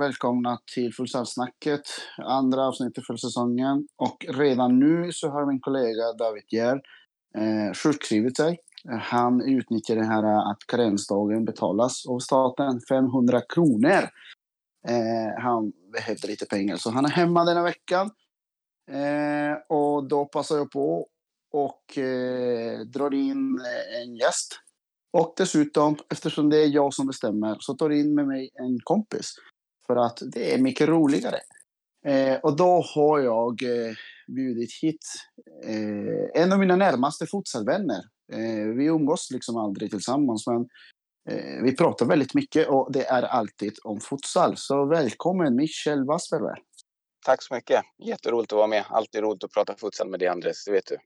[0.00, 1.80] Och välkomna till Fullsalsnacket,
[2.18, 3.86] andra avsnittet för säsongen.
[3.96, 6.80] Och redan nu så har min kollega David Gär
[7.36, 8.58] eh, sjukskrivit sig.
[9.00, 14.08] Han utnyttjar det här eh, att karensdagen betalas av staten, 500 kronor.
[14.88, 18.10] Eh, han behövde lite pengar, så han är hemma denna veckan.
[18.90, 21.08] Eh, och då passar jag på
[21.52, 24.60] och eh, drar in eh, en gäst
[25.12, 29.34] och dessutom, eftersom det är jag som bestämmer, så tar in med mig en kompis.
[29.90, 31.38] För att det är mycket roligare.
[32.06, 33.94] Eh, och då har jag eh,
[34.26, 35.04] bjudit hit
[35.64, 38.02] eh, en av mina närmaste futsalvänner.
[38.32, 40.68] Eh, vi umgås liksom aldrig tillsammans, men
[41.30, 44.56] eh, vi pratar väldigt mycket och det är alltid om futsal.
[44.56, 46.58] Så välkommen Michel Wassberger.
[47.26, 47.82] Tack så mycket.
[48.04, 48.84] Jätteroligt att vara med.
[48.88, 50.64] Alltid roligt att prata futsal med dig, Andres.
[50.64, 50.96] Det vet du.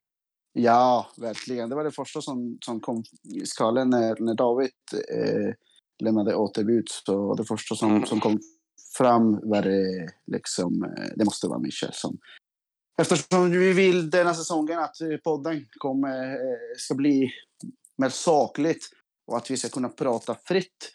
[0.53, 1.69] Ja, verkligen.
[1.69, 3.03] Det var det första som, som kom
[3.35, 4.71] i skalan när, när David
[5.15, 5.55] eh,
[6.03, 6.89] lämnade återbud.
[6.89, 8.07] Så det första som, mm.
[8.07, 8.41] som kom
[8.99, 12.19] fram var det liksom, eh, det måste vara Michel som
[13.01, 17.31] Eftersom vi vill denna säsongen att eh, podden kommer, eh, ska bli
[17.97, 18.89] mer sakligt
[19.27, 20.93] och att vi ska kunna prata fritt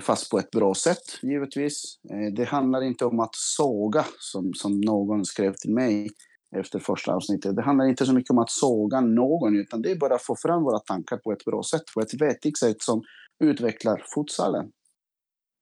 [0.00, 1.98] fast på ett bra sätt, givetvis.
[2.36, 6.10] Det handlar inte om att såga, som, som någon skrev till mig
[6.56, 7.56] efter första avsnittet.
[7.56, 10.36] Det handlar inte så mycket om att såga någon, utan det är bara att få
[10.36, 13.02] fram våra tankar på ett bra sätt, på ett vettigt sätt som
[13.44, 14.70] utvecklar futsalen.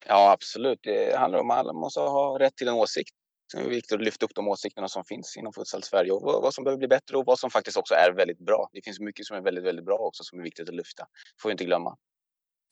[0.07, 0.79] Ja, absolut.
[0.83, 3.11] Det handlar om att alla måste ha rätt till en åsikt.
[3.55, 6.55] Det är viktigt att lyfta upp de åsikterna som finns inom futsal Sverige och vad
[6.55, 8.69] som behöver bli bättre och vad som faktiskt också är väldigt bra.
[8.73, 11.07] Det finns mycket som är väldigt, väldigt bra också som är viktigt att lyfta.
[11.43, 11.97] får vi inte glömma.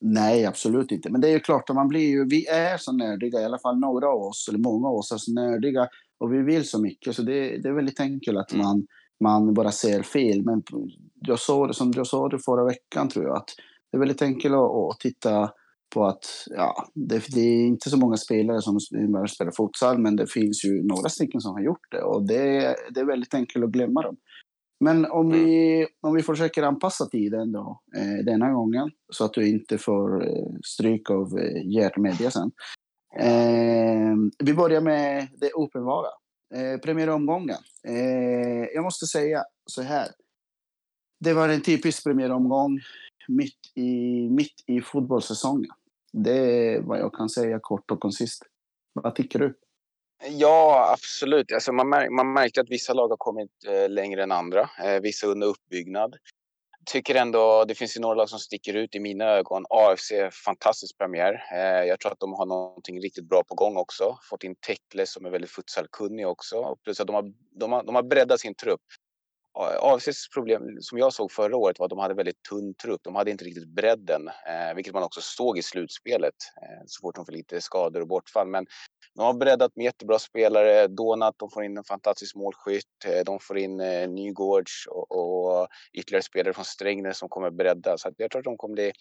[0.00, 1.10] Nej, absolut inte.
[1.10, 3.58] Men det är ju klart att man blir ju, vi är så nördiga, i alla
[3.58, 5.88] fall några av oss, eller många av oss är så nördiga
[6.18, 7.16] och vi vill så mycket.
[7.16, 8.66] Så det, det är väldigt enkelt att mm.
[8.66, 8.86] man,
[9.20, 10.44] man bara ser fel.
[10.44, 10.62] Men
[11.14, 13.48] jag sa det, som jag sa det förra veckan tror jag, att
[13.90, 15.52] det är väldigt enkelt att, att titta
[15.90, 20.26] på att ja, det, det, är inte så många spelare som spelar futsal, men det
[20.26, 23.70] finns ju några stycken som har gjort det och det, det är väldigt enkelt att
[23.70, 24.16] glömma dem.
[24.84, 25.88] Men om vi, mm.
[26.00, 30.46] om vi försöker anpassa tiden då, eh, denna gången så att du inte får eh,
[30.64, 32.50] stryk av eh, Gert Media sen.
[33.18, 34.14] Eh,
[34.44, 36.08] vi börjar med det uppenbara.
[36.54, 37.58] Eh, premiäromgången.
[37.88, 40.08] Eh, jag måste säga så här.
[41.20, 42.80] Det var en typisk premiäromgång
[43.28, 45.70] mitt i, mitt i fotbollssäsongen.
[46.12, 48.42] Det är vad jag kan säga kort och koncist.
[48.92, 49.58] Vad tycker du?
[50.30, 51.52] Ja, absolut.
[51.52, 54.70] Alltså man, mär, man märkte att vissa lag har kommit eh, längre än andra.
[54.84, 56.16] Eh, vissa under uppbyggnad
[56.86, 59.64] tycker ändå det finns ju några lag som sticker ut i mina ögon.
[59.70, 60.12] AFC,
[60.44, 61.44] fantastisk premiär.
[61.52, 64.18] Eh, jag tror att de har någonting riktigt bra på gång också.
[64.30, 66.76] Fått in Tekle som är väldigt futsalkunnig också.
[66.84, 68.80] Plus att de har, de har, de har breddat sin trupp.
[69.80, 73.00] AFCs problem som jag såg förra året var att de hade väldigt tunn trupp.
[73.02, 77.14] De hade inte riktigt bredden, eh, vilket man också såg i slutspelet eh, så fort
[77.14, 78.48] de får lite skador och bortfall.
[78.48, 78.66] Men
[79.14, 80.86] de har breddat med jättebra spelare.
[80.86, 83.04] Donat, de får in en fantastisk målskytt.
[83.04, 87.98] Eh, de får in eh, Nygårds och, och ytterligare spelare från Strängnäs som kommer bredda.
[87.98, 88.92] Så jag tror att de kommer bli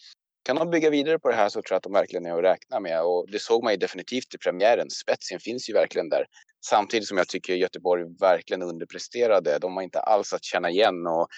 [0.42, 2.44] kan de bygga vidare på det här så tror jag att de verkligen är att
[2.44, 3.02] räkna med.
[3.02, 4.90] Och det såg man ju definitivt i premiären.
[4.90, 6.26] Spetsen finns ju verkligen där.
[6.64, 9.58] Samtidigt som jag tycker Göteborg verkligen underpresterade.
[9.58, 11.06] De var inte alls att känna igen.
[11.06, 11.28] Och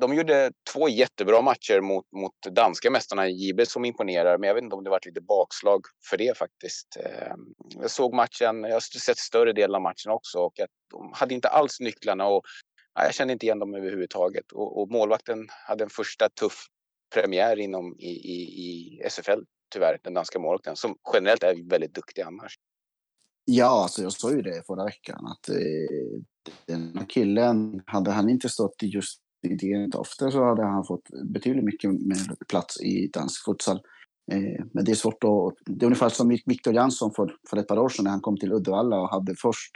[0.00, 4.38] de gjorde två jättebra matcher mot, mot danska mästarna JB som imponerar.
[4.38, 5.80] Men jag vet inte om det varit lite bakslag
[6.10, 6.96] för det faktiskt.
[6.96, 7.40] Ehm,
[7.80, 10.38] jag såg matchen, jag har sett större delen av matchen också.
[10.38, 12.26] Och att de hade inte alls nycklarna.
[12.26, 12.42] Och
[12.94, 14.52] jag kände inte igen dem överhuvudtaget.
[14.52, 16.66] Och, och målvakten hade en första tuff
[17.14, 19.40] premiär inom i, i, i SFL,
[19.72, 22.54] tyvärr, den danska målvakten, som generellt är väldigt duktig annars.
[23.44, 26.20] Ja, alltså jag sa ju det förra veckan att eh,
[26.66, 31.90] den killen, hade han inte stått just i Dentofte så hade han fått betydligt mycket
[31.90, 33.80] mer plats i dansk futsal.
[34.32, 35.54] Eh, men det är svårt att...
[35.66, 38.36] Det är ungefär som Victor Jansson för, för ett par år sedan när han kom
[38.36, 39.72] till Uddevalla och hade först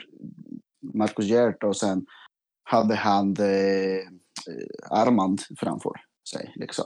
[0.93, 2.05] Marcus Gert och sen
[2.63, 4.07] hade han eh, eh
[4.89, 5.93] Armand framför
[6.29, 6.53] sig.
[6.55, 6.85] Liksom.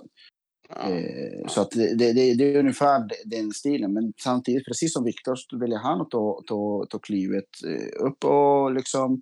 [0.69, 3.93] Eh, så att det, det, det, är ungefär den stilen.
[3.93, 8.25] Men samtidigt, precis som Viktor, så väljer han att ta, ta, ta klivet eh, upp
[8.25, 9.21] och liksom...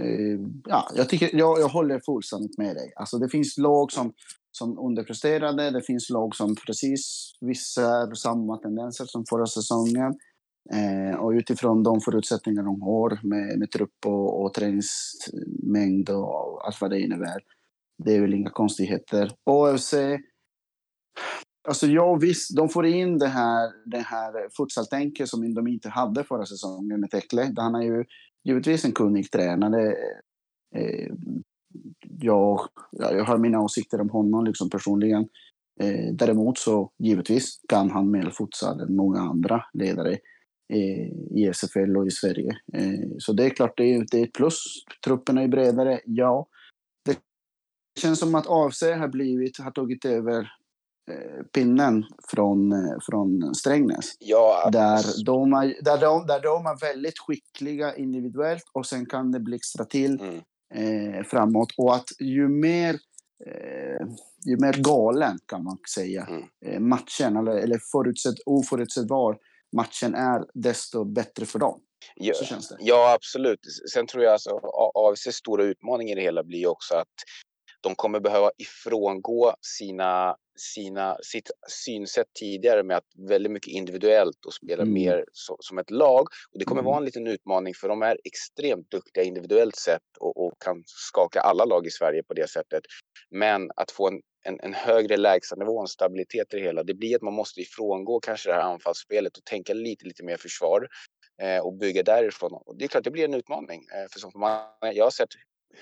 [0.00, 2.92] Eh, ja, jag, tycker, jag, jag håller fullständigt med dig.
[2.96, 4.12] Alltså det finns lag som,
[4.52, 5.70] som underpresterade.
[5.70, 10.14] Det finns lag som precis visar samma tendenser som förra säsongen.
[10.72, 16.80] Eh, och utifrån de förutsättningar de har med, med trupp och, och träningsmängd och allt
[16.80, 17.42] vad det innebär.
[18.04, 19.30] Det är väl inga konstigheter.
[19.44, 19.94] AFC
[21.68, 26.24] Alltså ja, visst, de får in det här, det här futsaltänket som de inte hade
[26.24, 27.52] förra säsongen med Tekle.
[27.56, 28.04] Han är ju
[28.44, 29.96] givetvis en kunnig tränare.
[30.76, 31.12] Eh,
[32.20, 32.60] jag,
[32.90, 35.28] jag har mina åsikter om honom liksom personligen.
[35.80, 40.12] Eh, däremot så givetvis kan han mer futsal än många andra ledare
[40.72, 42.58] eh, i SFL och i Sverige.
[42.72, 44.64] Eh, så det är klart, det är, det är ett plus.
[45.04, 46.48] Trupperna är bredare, ja.
[47.04, 47.18] Det
[48.00, 50.52] känns som att AFC har, blivit, har tagit över
[51.52, 52.74] pinnen från,
[53.10, 54.12] från Strängnäs.
[54.18, 54.68] Ja.
[54.72, 59.40] Där, de är, där, de, där de är väldigt skickliga individuellt och sen kan det
[59.40, 61.14] blixtra till mm.
[61.14, 61.68] eh, framåt.
[61.76, 62.94] Och att ju mer,
[63.46, 64.06] eh,
[64.46, 66.42] ju mer galen, kan man säga, mm.
[66.66, 69.38] eh, matchen eller, eller förutsett, oförutsägbar
[69.76, 71.80] matchen är, desto bättre för dem.
[72.14, 72.34] Ja,
[72.78, 73.60] ja, absolut.
[73.92, 74.60] Sen tror jag alltså
[74.94, 77.14] AFCs stora utmaning i det hela blir också att
[77.80, 84.54] de kommer behöva ifrångå sina, sina, sitt synsätt tidigare med att väldigt mycket individuellt och
[84.54, 84.94] spela mm.
[84.94, 86.26] mer så, som ett lag.
[86.52, 86.90] Och det kommer mm.
[86.90, 91.40] vara en liten utmaning för de är extremt duktiga individuellt sett och, och, kan skaka
[91.40, 92.82] alla lag i Sverige på det sättet.
[93.30, 97.16] Men att få en, en, en högre lägstanivå, en stabilitet i det hela, det blir
[97.16, 100.88] att man måste ifrångå kanske det här anfallsspelet och tänka lite, lite mer försvar
[101.42, 102.52] eh, och bygga därifrån.
[102.52, 103.80] Och det är klart, det blir en utmaning.
[103.94, 105.28] Eh, för som man, jag har sett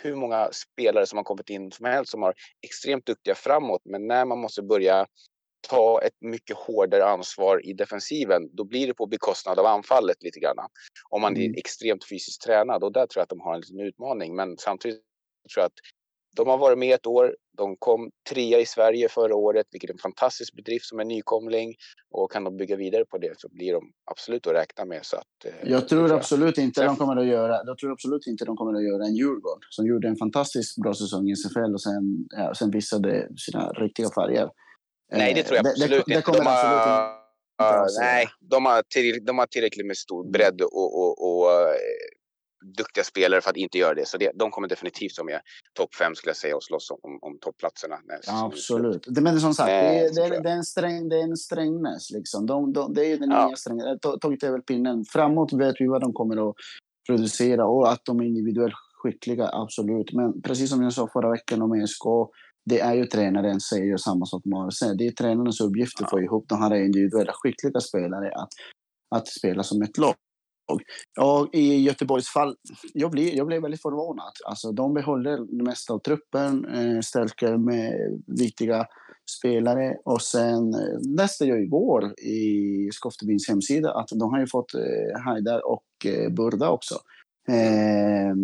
[0.02, 3.82] hur många spelare som har kommit in som helst som har extremt duktiga framåt.
[3.84, 5.06] Men när man måste börja
[5.68, 10.40] ta ett mycket hårdare ansvar i defensiven, då blir det på bekostnad av anfallet lite
[10.40, 10.56] grann.
[11.08, 11.54] Om man är mm.
[11.56, 14.36] extremt fysiskt tränad och där tror jag att de har en liten utmaning.
[14.36, 15.02] Men samtidigt
[15.54, 15.78] tror jag att
[16.36, 17.36] de har varit med ett år.
[17.56, 21.74] De kom trea i Sverige förra året, vilket är en fantastisk bedrift som är nykomling.
[22.10, 25.00] Och kan de bygga vidare på det så blir de absolut att räkna med.
[25.02, 27.60] Så att, eh, jag tror absolut inte de kommer att göra.
[27.66, 30.94] Jag tror absolut inte de kommer att göra en Djurgården som gjorde en fantastiskt bra
[30.94, 34.50] säsong i SFL och sen, ja, sen visade sina riktiga färger.
[35.12, 37.14] Nej, det tror jag absolut det, det, det kommer de har, absolut inte.
[37.62, 41.50] Uh, nej, de har, till, de har tillräckligt med stor bredd och, och, och
[42.76, 44.08] duktiga spelare för att inte göra det.
[44.08, 45.40] Så det, de kommer definitivt vara med
[45.74, 47.96] topp fem skulle jag säga och slåss om, om toppplatserna.
[48.26, 49.06] Ja, absolut.
[49.08, 51.36] Det, men som sagt, det, är, det, är, det, är en sträng, det är en
[51.36, 52.10] strängnäs.
[52.10, 52.46] Liksom.
[52.46, 53.46] De, de, det är den ja.
[53.46, 54.00] nya strängnäs.
[54.20, 55.04] Tagit över pinnen.
[55.04, 56.54] Framåt vet vi vad de kommer att
[57.06, 58.74] producera och att de är individuellt
[59.04, 60.12] skickliga, absolut.
[60.12, 62.04] Men precis som jag sa förra veckan om ESK,
[62.64, 64.80] det är ju tränaren säger samma sak som AFC.
[64.98, 68.48] Det är tränarens uppgift att få ihop de här individuella skickliga spelare att,
[69.16, 70.14] att spela som ett lag.
[71.14, 72.56] Ja, i Göteborgs fall,
[72.92, 74.32] jag blev, jag blev väldigt förvånad.
[74.44, 78.86] Alltså, de behåller det mesta av truppen, eh, stärker med viktiga
[79.38, 79.96] spelare.
[80.04, 85.20] Och sen eh, läste jag igår i Skoftebyns hemsida att de har ju fått eh,
[85.24, 86.94] Haidar och eh, Burda också.
[87.48, 88.34] Eh,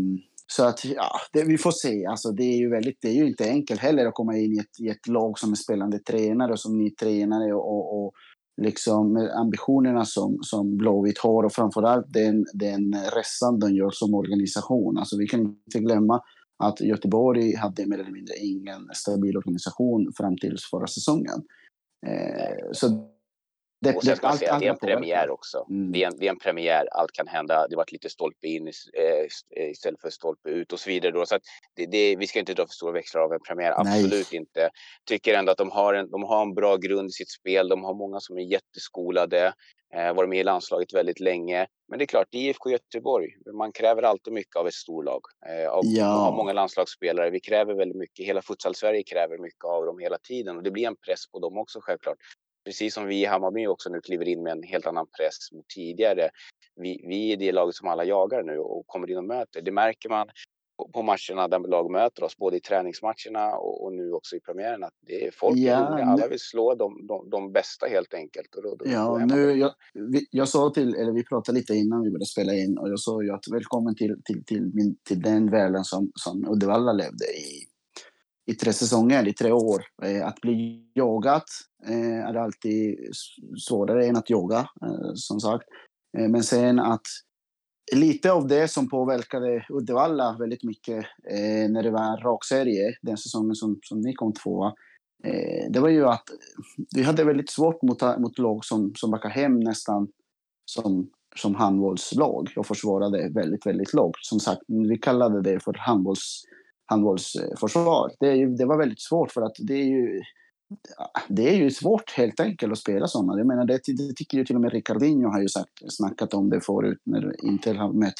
[0.46, 2.06] så att, ja, det, vi får se.
[2.06, 4.58] Alltså, det, är ju väldigt, det är ju inte enkelt heller att komma in i
[4.58, 8.12] ett, i ett lag som är spelande tränare och som ny tränare och, och, och
[8.60, 14.14] liksom eh, ambitionerna som, som Blåvitt har och framförallt den, den resan de gör som
[14.14, 14.98] organisation.
[14.98, 16.20] Alltså vi kan inte glömma
[16.58, 21.42] att Göteborg hade mer eller mindre ingen stabil organisation fram till förra säsongen.
[22.06, 23.08] Eh, så
[23.80, 25.66] det, och sen ska man säga att det är en premiär också.
[25.70, 25.92] Mm.
[25.92, 27.68] Det, är en, det är en premiär, allt kan hända.
[27.68, 31.12] Det varit lite stolpe in eh, istället för stolpe ut och så vidare.
[31.12, 31.26] Då.
[31.26, 31.38] Så
[31.76, 34.40] det, det, vi ska inte dra för stora växlar av en premiär, absolut Nej.
[34.40, 34.70] inte.
[35.04, 37.68] Tycker ändå att de har, en, de har en bra grund i sitt spel.
[37.68, 39.52] De har många som är jätteskolade,
[39.94, 41.66] eh, varit med i landslaget väldigt länge.
[41.88, 43.28] Men det är klart, IFK Göteborg,
[43.58, 45.20] man kräver alltid mycket av ett storlag.
[45.46, 46.04] Eh, av, ja.
[46.04, 48.26] Har många landslagsspelare, vi kräver väldigt mycket.
[48.26, 51.58] Hela futsal-Sverige kräver mycket av dem hela tiden och det blir en press på dem
[51.58, 52.16] också självklart
[52.64, 55.68] precis som vi i Hammarby också nu kliver in med en helt annan press mot
[55.68, 56.30] tidigare.
[56.76, 59.62] Vi, vi är det laget som alla jagar nu och kommer in och möter.
[59.62, 60.26] Det märker man
[60.92, 64.84] på matcherna där lag möter oss, både i träningsmatcherna och, och nu också i premiären,
[64.84, 68.54] att det är folk ja, är Alla vill slå de, de, de bästa helt enkelt.
[68.54, 72.02] Och då, då ja, nu, jag, vi, jag sa till, eller vi pratade lite innan
[72.02, 75.22] vi började spela in och jag sa ju att välkommen till, till, till, min, till
[75.22, 77.69] den världen som, som Uddevalla levde i
[78.50, 79.82] i tre säsonger, i tre år.
[80.02, 81.42] Eh, att bli jagad
[81.88, 82.98] eh, är alltid
[83.66, 85.64] svårare än att jaga, eh, som sagt.
[86.18, 87.06] Eh, men sen att
[87.96, 93.54] lite av det som påverkade Uddevalla väldigt mycket eh, när det var rakserie, den säsongen
[93.54, 94.72] som, som ni kom tvåa,
[95.24, 96.24] eh, det var ju att
[96.96, 100.08] vi hade väldigt svårt mot, mot lag som, som backade hem nästan
[100.64, 104.16] som, som handbollslag och försvarade väldigt, väldigt lågt.
[104.20, 106.42] Som sagt, vi kallade det för handbolls
[106.90, 108.10] handbollsförsvar.
[108.20, 110.22] Det, det var väldigt svårt för att det är ju
[111.28, 113.38] det är ju svårt helt enkelt att spela sådana.
[113.38, 116.50] Jag menar, det, det tycker ju till och med Ricardinho har ju sagt, snackat om
[116.50, 118.14] det förut när Inter har mött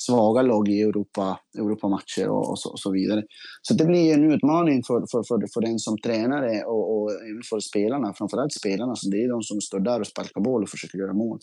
[0.00, 3.22] svaga lag i Europa, Europamatcher och, och, så, och så vidare.
[3.62, 7.10] Så det blir en utmaning för, för, för, för den som tränare och, och
[7.50, 8.96] för spelarna, framförallt spelarna.
[8.96, 11.38] Så det är de som står där och sparkar boll och försöker göra mål.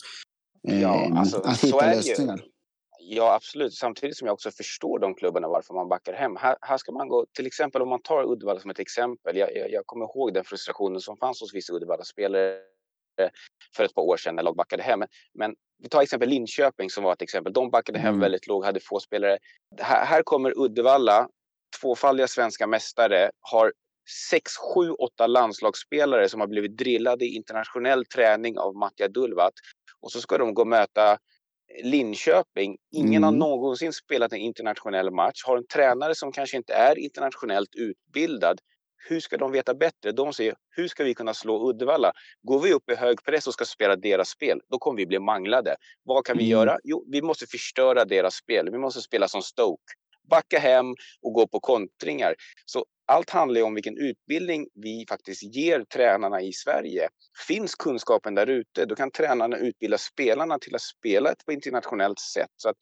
[0.62, 2.36] Ja, eh, alltså, att hitta lösningar.
[2.36, 2.42] Ju.
[3.02, 3.74] Ja, absolut.
[3.74, 6.36] Samtidigt som jag också förstår de klubbarna varför man backar hem.
[6.36, 9.36] Här, här ska man gå, till exempel om man tar Uddevalla som ett exempel.
[9.36, 12.60] Jag, jag, jag kommer ihåg den frustrationen som fanns hos vissa Uddevalla-spelare
[13.76, 15.02] för ett par år sedan när lag backade hem.
[15.34, 17.52] Men vi tar exempel Linköping som var ett exempel.
[17.52, 18.20] De backade hem mm.
[18.20, 19.38] väldigt lågt, hade få spelare.
[19.80, 21.28] Här, här kommer Uddevalla,
[21.80, 23.72] tvåfaldiga svenska mästare, har
[24.30, 29.52] sex, sju, åtta landslagsspelare som har blivit drillade i internationell träning av Mattia Dulvat.
[30.00, 31.18] Och så ska de gå och möta
[31.82, 32.76] Linköping.
[32.92, 33.22] Ingen mm.
[33.22, 35.42] har någonsin spelat en internationell match.
[35.44, 38.60] Har en tränare som kanske inte är internationellt utbildad.
[39.08, 40.12] Hur ska de veta bättre?
[40.12, 42.12] De säger, hur ska vi kunna slå Uddevalla?
[42.42, 45.18] Går vi upp i hög press och ska spela deras spel, då kommer vi bli
[45.18, 45.76] manglade.
[46.02, 46.50] Vad kan vi mm.
[46.50, 46.78] göra?
[46.84, 48.68] Jo, vi måste förstöra deras spel.
[48.72, 49.92] Vi måste spela som Stoke.
[50.30, 50.86] Backa hem
[51.22, 52.34] och gå på kontringar.
[52.66, 57.08] Så allt handlar om vilken utbildning vi faktiskt ger tränarna i Sverige.
[57.46, 62.50] Finns kunskapen där ute, då kan tränarna utbilda spelarna till att spela på internationellt sätt.
[62.56, 62.76] Så att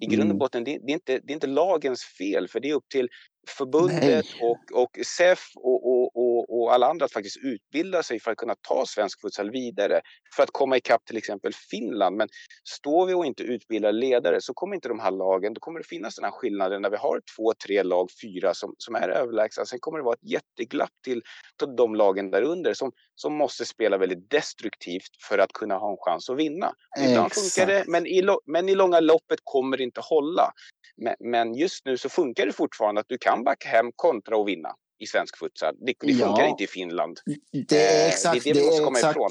[0.00, 0.38] i grund och mm.
[0.38, 3.08] botten, det, är inte, det är inte lagens fel, för det är upp till
[3.48, 8.30] förbundet och, och SEF och, och, och, och, alla andra att faktiskt utbilda sig för
[8.30, 10.00] att kunna ta svensk futsal vidare.
[10.36, 12.16] För att komma ikapp till exempel Finland.
[12.16, 12.28] Men
[12.68, 15.86] står vi och inte utbildar ledare så kommer inte de här lagen, då kommer det
[15.88, 19.64] finnas den här skillnaden när vi har två, tre lag, fyra som, som är överlägsna.
[19.64, 21.22] Sen kommer det vara ett jätteglapp till,
[21.58, 25.90] till de lagen där under som, som måste spela väldigt destruktivt för att kunna ha
[25.90, 26.72] en chans att vinna.
[26.98, 30.52] Ibland funkar det, men i, men i långa loppet kommer det inte hålla.
[31.20, 34.68] Men, just nu så funkar det fortfarande att du kan backa hem, kontra och vinna
[34.98, 35.74] i svensk futsal.
[35.80, 37.20] Det, det funkar ja, inte i Finland.
[37.68, 39.30] Det är exakt det, är det vi måste komma exakt, ifrån.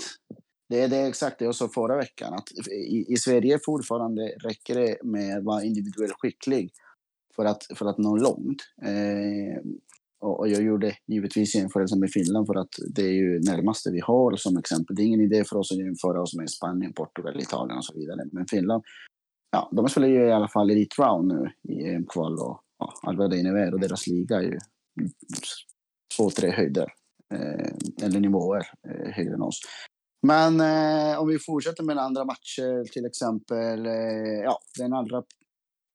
[0.70, 2.34] Det är det exakt det jag sa förra veckan.
[2.34, 6.72] Att i, I Sverige fortfarande räcker det med att vara individuellt skicklig
[7.36, 8.62] för att, för att nå långt.
[8.86, 9.62] Eh,
[10.22, 14.36] och, jag gjorde givetvis jämförelse med Finland för att det är ju närmaste vi har
[14.36, 14.96] som exempel.
[14.96, 17.94] Det är ingen idé för oss att jämföra oss med Spanien, Portugal, Italien och så
[18.00, 18.22] vidare.
[18.32, 18.84] Men Finland
[19.52, 23.28] ja, de spelar ju i alla fall Elite Round nu i EM-kval och ja, Alva
[23.28, 24.60] Deinever och deras liga är ju
[26.18, 26.94] två, tre höjder
[27.34, 29.60] eh, eller nivåer eh, högre än oss.
[30.28, 35.24] Men eh, om vi fortsätter med andra matcher, till exempel, eh, ja, den allra,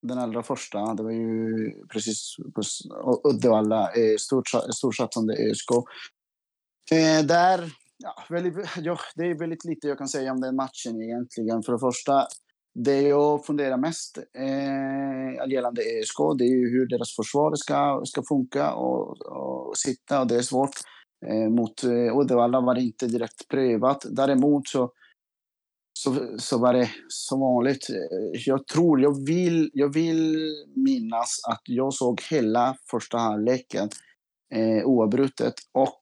[0.01, 4.15] den allra första, det var ju precis på Uddevalla, eh,
[4.73, 5.71] storsatsande ÖSK.
[6.91, 11.01] Eh, där, ja, väldigt, ja, det är väldigt lite jag kan säga om den matchen
[11.01, 11.63] egentligen.
[11.63, 12.27] För det första,
[12.83, 18.23] det jag funderar mest eh, gällande ESK, det är ju hur deras försvar ska, ska
[18.23, 20.75] funka och, och sitta och det är svårt.
[21.25, 24.05] Eh, mot eh, Uddevalla var det inte direkt prövat.
[24.09, 24.91] Däremot så,
[25.99, 27.89] så, så var det som vanligt.
[27.89, 33.89] Eh, jag tror, jag vill, jag vill minnas att jag såg hela första halvleken
[34.53, 36.01] eh, oavbrutet och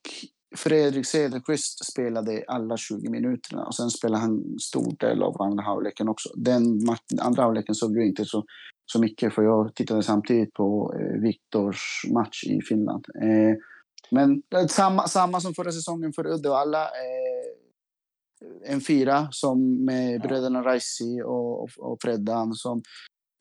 [0.55, 6.09] Fredrik Cederqvist spelade alla 20 minuterna och sen spelade han stor del av andra halvleken
[6.09, 6.29] också.
[6.35, 6.79] Den
[7.21, 8.43] andra halvleken såg du inte så,
[8.85, 13.05] så mycket för jag tittade samtidigt på eh, Viktors match i Finland.
[13.21, 13.55] Eh,
[14.11, 16.83] men samma, samma som förra säsongen för Uddevalla.
[16.83, 17.55] Eh,
[18.63, 22.81] en fyra som med bröderna Raisi och, och, och Freddan som,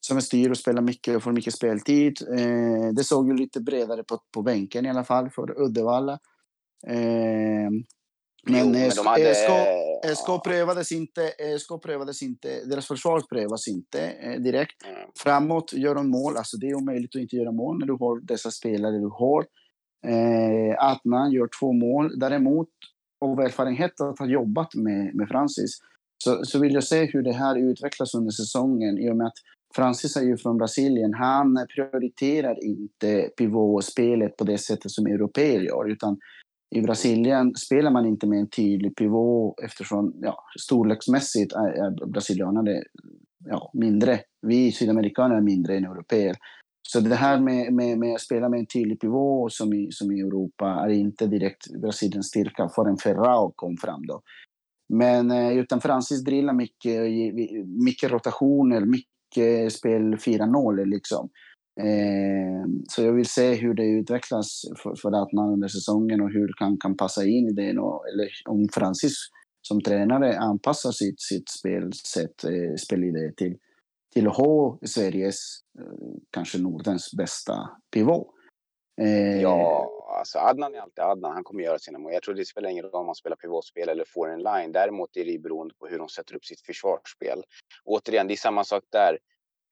[0.07, 2.19] som är styr och spelar mycket och får mycket speltid.
[2.39, 6.19] Eh, det såg ju lite bredare på, på bänken i alla fall för Uddevalla.
[6.87, 7.71] Eh,
[8.47, 9.35] men, jo, men de hade...
[9.35, 9.51] SK,
[10.17, 14.85] SK, prövades inte, SK prövades inte, deras försvar prövas inte eh, direkt.
[14.85, 14.97] Mm.
[15.19, 18.21] Framåt gör de mål, alltså det är omöjligt att inte göra mål när du har
[18.21, 19.47] dessa spelare du har.
[20.07, 22.19] Eh, Adnan gör två mål.
[22.19, 22.69] Däremot,
[23.21, 25.79] av erfarenhet att ha jobbat med, med Francis,
[26.25, 29.39] så, så vill jag se hur det här utvecklas under säsongen i och med att
[29.77, 31.15] Francis är ju från Brasilien.
[31.15, 36.19] Han prioriterar inte pivotspelet på det sättet som europeer gör, utan
[36.75, 42.71] i Brasilien spelar man inte med en tydlig pivot eftersom ja, storleksmässigt är, är brasilianerna
[43.45, 44.21] ja, mindre.
[44.47, 46.37] Vi sydamerikaner är mindre än europeer.
[46.89, 50.13] Så det här med, med, med att spela med en tydlig pivot som i, som
[50.13, 54.07] i Europa är inte direkt Brasiliens styrka förrän Ferrao kom fram.
[54.07, 54.23] Då.
[54.89, 61.29] Men eh, utan Francis drillar mycket, eh, mycket rotationer, mycket spel 4-0 liksom.
[61.81, 66.55] Eh, så jag vill se hur det utvecklas för, för Atman under säsongen och hur
[66.57, 67.79] han kan passa in i det.
[67.79, 69.17] Och, eller om Francis
[69.63, 73.57] som tränare anpassar sitt, sitt spelsätt, eh, spelidé till,
[74.13, 75.85] till att ha Sveriges, eh,
[76.31, 78.27] kanske Nordens bästa pivot.
[79.01, 81.33] Eh, ja, alltså Adnan är alltid Adnan.
[81.33, 82.13] Han kommer göra sina mål.
[82.13, 84.73] Jag tror det spelar ingen roll om man spelar pivotspel eller får en line.
[84.73, 87.43] Däremot är det beroende på hur de sätter upp sitt försvarsspel.
[87.85, 89.19] Återigen, det är samma sak där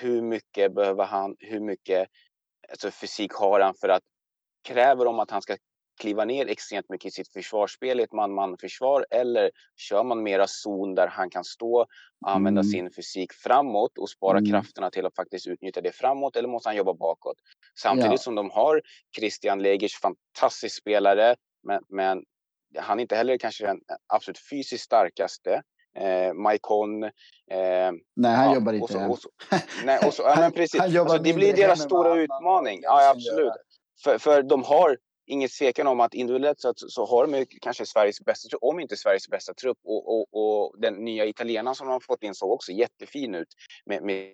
[0.02, 2.08] hur mycket behöver han, hur mycket
[2.70, 4.02] alltså fysik har han för att
[4.68, 5.56] kräver de att han ska
[6.00, 10.94] kliva ner extremt mycket i sitt försvarsspel i ett man-man-försvar eller kör man mera zon
[10.94, 11.80] där han kan stå
[12.20, 12.70] och använda mm.
[12.70, 14.50] sin fysik framåt och spara mm.
[14.50, 17.36] krafterna till att faktiskt utnyttja det framåt eller måste han jobba bakåt?
[17.78, 18.18] Samtidigt ja.
[18.18, 18.82] som de har
[19.16, 22.24] Christian Legers, fantastisk spelare, men, men
[22.78, 25.62] han är inte heller kanske den absolut fysiskt starkaste.
[25.96, 27.02] Eh, Maikon.
[27.04, 27.10] Eh,
[28.16, 29.16] nej, han ja, jobbar inte än.
[29.84, 30.80] nej, och så, ja, men precis.
[30.80, 32.80] han, han alltså, det blir deras stora utmaning.
[32.82, 33.52] Ja, absolut.
[34.04, 34.96] För, för de har
[35.26, 38.96] inget tvekan om att individuellt så, så har de kanske Sveriges bästa trupp, om inte
[38.96, 39.78] Sveriges bästa trupp.
[39.84, 43.48] Och, och, och den nya italienaren som de har fått in såg också jättefin ut
[43.86, 44.32] med, med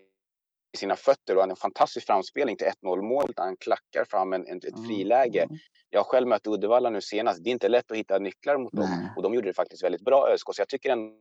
[0.76, 3.38] sina fötter och en fantastisk framspelning till 1-0 målet.
[3.38, 4.86] Han klackar fram en, ett mm.
[4.86, 5.48] friläge.
[5.90, 7.44] Jag har själv mött Uddevalla nu senast.
[7.44, 10.04] Det är inte lätt att hitta nycklar mot dem och de gjorde det faktiskt väldigt
[10.04, 10.46] bra ÖSK.
[10.54, 11.14] Så jag tycker ändå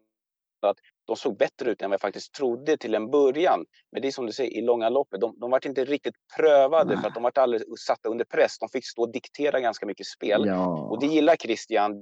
[0.66, 3.66] att de såg bättre ut än vad jag faktiskt trodde till en början.
[3.92, 6.94] Men det är som du säger, i långa loppet, de, de var inte riktigt prövade
[6.94, 7.02] Nej.
[7.02, 8.60] för att de var alldeles satta under press.
[8.60, 10.44] De fick stå och diktera ganska mycket spel.
[10.46, 10.88] Ja.
[10.90, 11.94] Och det gillar Christian.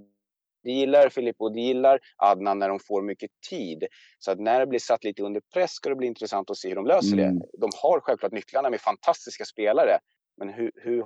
[0.64, 3.84] Det gillar Filippo, det gillar Adnan när de får mycket tid.
[4.20, 6.68] Så att när det blir satt lite under press ska det bli intressant att se
[6.68, 7.40] hur de löser mm.
[7.40, 7.46] det.
[7.58, 9.98] De har självklart nycklarna med fantastiska spelare.
[10.38, 11.06] Men hur, hur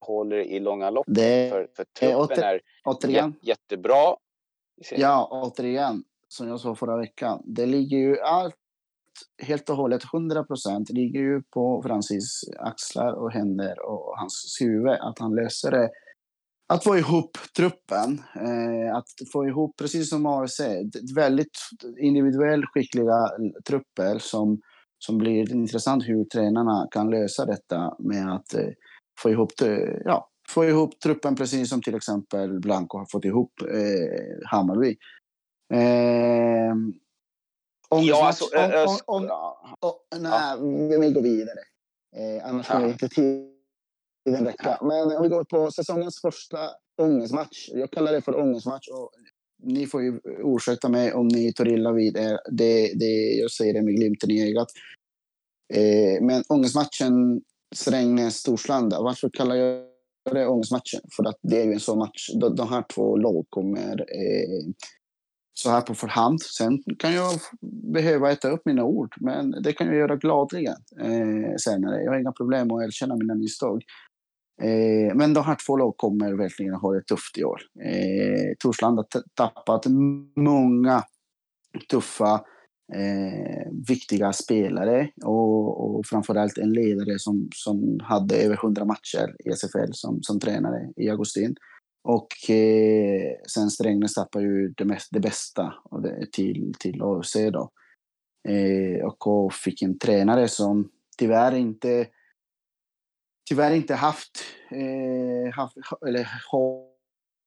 [0.00, 1.06] håller det i långa lopp?
[1.08, 3.34] Det, för, för truppen är återigen.
[3.42, 4.16] jättebra.
[4.90, 8.54] Ja, återigen som jag sa förra veckan, det ligger ju allt
[9.42, 14.90] helt och hållet, 100 procent, ligger ju på Francis axlar och händer och hans huvud,
[14.90, 15.90] att han löser det.
[16.68, 20.60] Att få ihop truppen, eh, att få ihop, precis som AFC,
[21.16, 21.58] väldigt
[21.98, 23.28] individuellt skickliga
[23.68, 24.60] trupper som,
[24.98, 28.70] som blir intressant hur tränarna kan lösa detta med att eh,
[29.22, 33.52] få ihop det, ja, få ihop truppen precis som till exempel Blanco har fått ihop
[33.60, 34.96] eh, Hammarby.
[35.72, 36.74] Eh,
[37.90, 38.44] ja, alltså,
[39.06, 39.30] om, om,
[39.80, 41.58] om, nej, vi, vi går vidare.
[42.16, 42.78] Eh, annars ja.
[42.78, 44.78] vi inte tiden räcka.
[44.82, 46.58] Men om vi går på säsongens första
[47.02, 47.68] ångestmatch.
[47.72, 48.88] Jag kallar det för ångestmatch.
[48.88, 49.10] Och
[49.62, 52.38] ni får ju ursäkta mig om ni tar illa vid er.
[52.50, 54.68] Det, det, jag säger det med glimten i ögat.
[55.74, 57.42] Eh, men ångestmatchen
[57.74, 59.02] Strängnäs-Torslanda.
[59.02, 59.84] Varför kallar jag
[60.32, 61.00] det ångestmatchen?
[61.16, 62.30] För att det är ju en sån match.
[62.40, 64.72] De, de här två lag kommer eh,
[65.54, 66.42] så här på förhand.
[66.42, 67.32] Sen kan jag
[67.92, 72.02] behöva äta upp mina ord, men det kan jag göra gladeligen eh, senare.
[72.02, 73.82] Jag har inga problem att erkänna mina misstag.
[74.62, 77.60] Eh, men de här två lag kommer verkligen ha det tufft i år.
[77.84, 79.86] Eh, Torslanda har tappat
[80.36, 81.02] många
[81.90, 82.34] tuffa,
[82.94, 89.50] eh, viktiga spelare och, och framförallt en ledare som, som hade över 100 matcher i
[89.50, 91.56] SFL som, som tränare i Augustin.
[92.04, 95.74] Och eh, sen Strängnäs tappar ju det, mest, det bästa
[96.32, 97.70] till, till AFC då.
[98.48, 102.06] Eh, och fick en tränare som tyvärr inte
[103.48, 106.28] tyvärr inte haft, eh, haft eller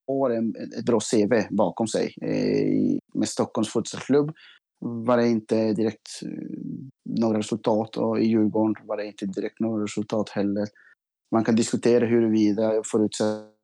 [0.08, 2.14] har en, ett bra CV bakom sig.
[2.22, 4.32] Eh, med Stockholms fotbollsklubb
[4.80, 6.30] var det inte direkt eh,
[7.10, 10.68] några resultat och i Djurgården var det inte direkt några resultat heller.
[11.32, 13.55] Man kan diskutera huruvida förutsättningarna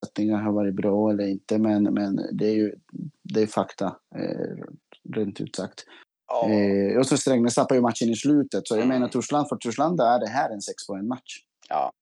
[0.00, 2.74] förutsättningar har varit bra eller inte, men, men det är ju
[3.22, 4.64] det är fakta, eh,
[5.16, 5.84] rent ut sagt.
[6.28, 6.50] Ja.
[6.50, 8.88] Eh, och så Strängnäs tappar ju matchen i slutet, så jag mm.
[8.88, 11.38] menar Torslanda, för Torslanda är det här en sexpoäng-match.
[11.68, 11.92] Ja.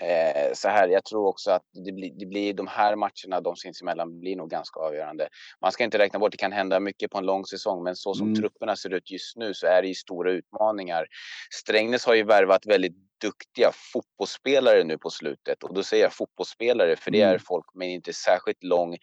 [0.00, 3.56] Eh, så här, jag tror också att det blir, det blir de här matcherna, de
[3.56, 5.28] sinsemellan, blir nog ganska avgörande.
[5.60, 8.14] Man ska inte räkna bort, det kan hända mycket på en lång säsong, men så
[8.14, 8.40] som mm.
[8.40, 11.06] trupperna ser ut just nu så är det ju stora utmaningar.
[11.54, 15.62] Strängnäs har ju värvat väldigt duktiga fotbollsspelare nu på slutet.
[15.62, 17.40] Och då säger jag fotbollsspelare för det är mm.
[17.40, 18.94] folk med inte särskilt lång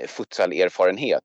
[0.00, 1.22] eh, futsalerfarenhet.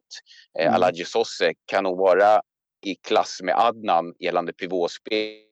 [0.60, 0.76] Eh, mm.
[0.76, 2.42] Aladji Sosse kan nog vara
[2.86, 5.44] i klass med Adnan gällande pivåspel.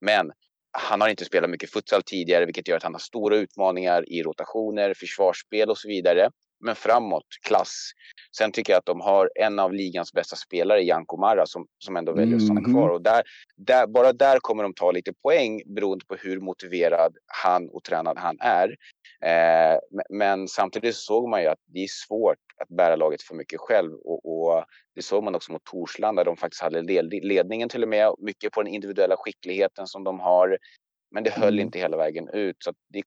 [0.00, 0.32] Men
[0.76, 4.22] han har inte spelat mycket futsal tidigare vilket gör att han har stora utmaningar i
[4.22, 6.30] rotationer, försvarsspel och så vidare
[6.64, 7.90] men framåt, klass.
[8.36, 11.96] Sen tycker jag att de har en av ligans bästa spelare, Janko Marra, som, som
[11.96, 12.72] ändå väljer att stanna mm.
[12.72, 12.88] kvar.
[12.88, 13.22] Och där,
[13.56, 18.18] där, bara där kommer de ta lite poäng beroende på hur motiverad han och tränad
[18.18, 18.76] han är.
[19.20, 19.78] Eh,
[20.10, 23.94] men samtidigt såg man ju att det är svårt att bära laget för mycket själv.
[23.94, 27.88] Och, och det såg man också mot Torslanda, där de faktiskt hade ledningen till och
[27.88, 28.14] med.
[28.18, 30.58] Mycket på den individuella skickligheten som de har.
[31.10, 31.66] Men det höll mm.
[31.66, 32.56] inte hela vägen ut.
[32.58, 33.02] Så det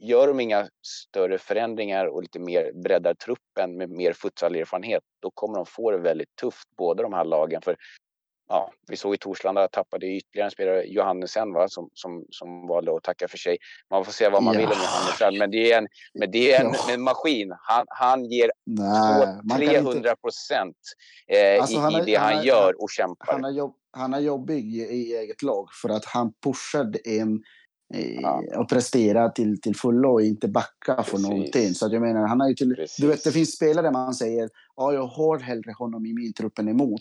[0.00, 5.56] gör de inga större förändringar och lite mer breddar truppen med mer futsalerfarenhet, då kommer
[5.56, 7.62] de få det väldigt tufft, båda de här lagen.
[7.62, 7.76] För
[8.50, 12.96] ja, vi såg i Torslanda tappade ytterligare en spelare, Johannesen, va, som, som, som valde
[12.96, 13.58] att tacka för sig.
[13.90, 14.60] Man får säga vad man ja.
[14.60, 16.94] vill om Johannesen, men det är en, men det är en, ja.
[16.94, 17.52] en maskin.
[17.60, 20.76] Han, han ger Nej, 300 procent
[21.28, 23.32] eh, alltså, i, i det han, han gör och kämpar.
[23.32, 27.42] Han är, jobb, han är jobbig i, eget lag för att han pushade en
[28.22, 28.42] ja.
[28.56, 31.28] och prestera till, till fullo och inte backa för Precis.
[31.28, 31.74] någonting.
[31.74, 34.92] Så jag menar, han har ju till, du vet, det finns spelare man säger ja,
[34.92, 37.00] jag har hellre honom i min truppen emot.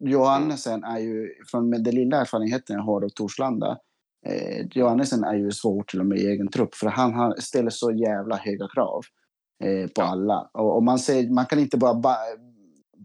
[0.00, 3.78] Johannesen är ju, från med den lilla erfarenheten jag har av Torslanda,
[4.26, 7.70] eh, Johannesen är ju svår till och med i egen trupp för han, han ställer
[7.70, 9.02] så jävla höga krav
[9.64, 10.04] eh, på ja.
[10.04, 10.50] alla.
[10.52, 12.16] Och, och, man, säger, man kan inte bara ba,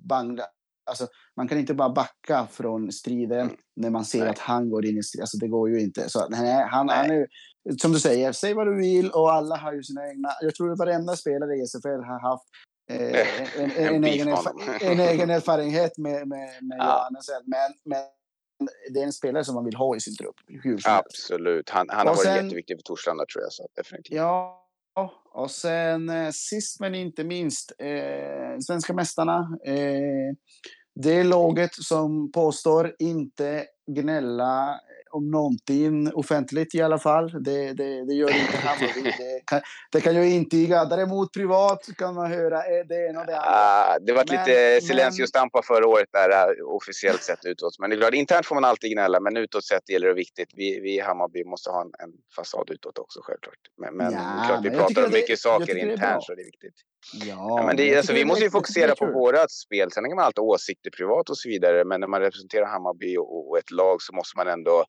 [0.09, 0.43] bangla
[0.89, 3.55] Alltså, man kan inte bara backa från striden mm.
[3.75, 4.29] när man ser nej.
[4.29, 5.23] att han går in i striden.
[5.23, 6.09] Alltså, det går ju inte.
[6.09, 6.97] Så, nej, han, nej.
[6.97, 7.27] han är,
[7.77, 10.29] som du säger, säg vad du vill och alla har ju sina egna...
[10.41, 12.43] Jag tror att varenda spelare i SFL har haft
[12.89, 14.27] eh, en, en, en, egen,
[14.81, 16.85] en, egen erfarenhet med, med, med ja.
[16.85, 17.29] Johannes.
[17.45, 18.03] Men, men
[18.93, 20.35] det är en spelare som man vill ha i sin trupp.
[20.85, 21.69] Absolut.
[21.69, 23.53] Han, han har varit sen, jätteviktig för Torslanda tror jag.
[23.53, 24.15] Så definitivt.
[24.15, 24.61] Ja,
[25.31, 29.57] och sen eh, sist men inte minst, eh, svenska mästarna.
[29.65, 30.35] Eh,
[30.95, 34.79] det laget som påstår inte gnälla
[35.15, 37.43] om någonting offentligt i alla fall.
[37.43, 39.11] Det, det, det gör inte Hammarby.
[39.17, 40.85] Det kan, det kan jag intyga.
[40.85, 43.49] Däremot privat kan man höra det ena och det andra.
[43.49, 47.79] Ah, det var lite silencio stampa förra året där eh, officiellt sett utåt.
[47.79, 50.49] Men det är klart, internt får man alltid gnälla, men utåt sett gäller det viktigt.
[50.53, 53.59] Vi, vi i Hammarby måste ha en, en fasad utåt också självklart.
[53.77, 56.75] Men, men ja, klart, vi pratar om mycket det, saker internt så det är viktigt.
[57.13, 57.25] Ja,
[57.59, 59.91] ja men det, alltså, vi måste ju fokusera på vårat spel.
[59.91, 61.85] Sen kan man alltid åsikter privat och så vidare.
[61.85, 64.85] Men när man representerar Hammarby och, och ett lag så måste man ändå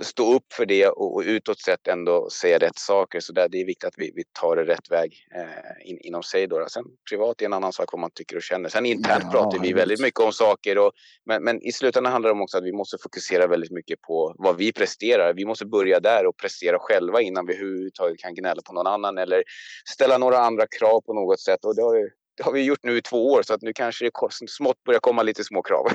[0.00, 3.20] stå upp för det och, och utåt sett ändå säga rätt saker.
[3.20, 6.22] Så där, det är viktigt att vi, vi tar det rätt väg eh, in, inom
[6.22, 6.46] sig.
[6.46, 6.66] Då.
[6.68, 8.68] Sen privat är en annan sak vad man tycker och känner.
[8.68, 10.78] Sen internt ja, pratar vi väldigt mycket om saker.
[10.78, 10.92] Och,
[11.26, 14.34] men, men i slutändan handlar det om också att vi måste fokusera väldigt mycket på
[14.38, 15.34] vad vi presterar.
[15.34, 19.18] Vi måste börja där och prestera själva innan vi överhuvudtaget kan gnälla på någon annan
[19.18, 19.42] eller
[19.88, 21.64] ställa några andra krav på något sätt.
[21.64, 24.04] Och det har, det har vi gjort nu i två år så att nu kanske
[24.04, 24.10] det
[24.48, 25.86] smått börjar komma lite små krav.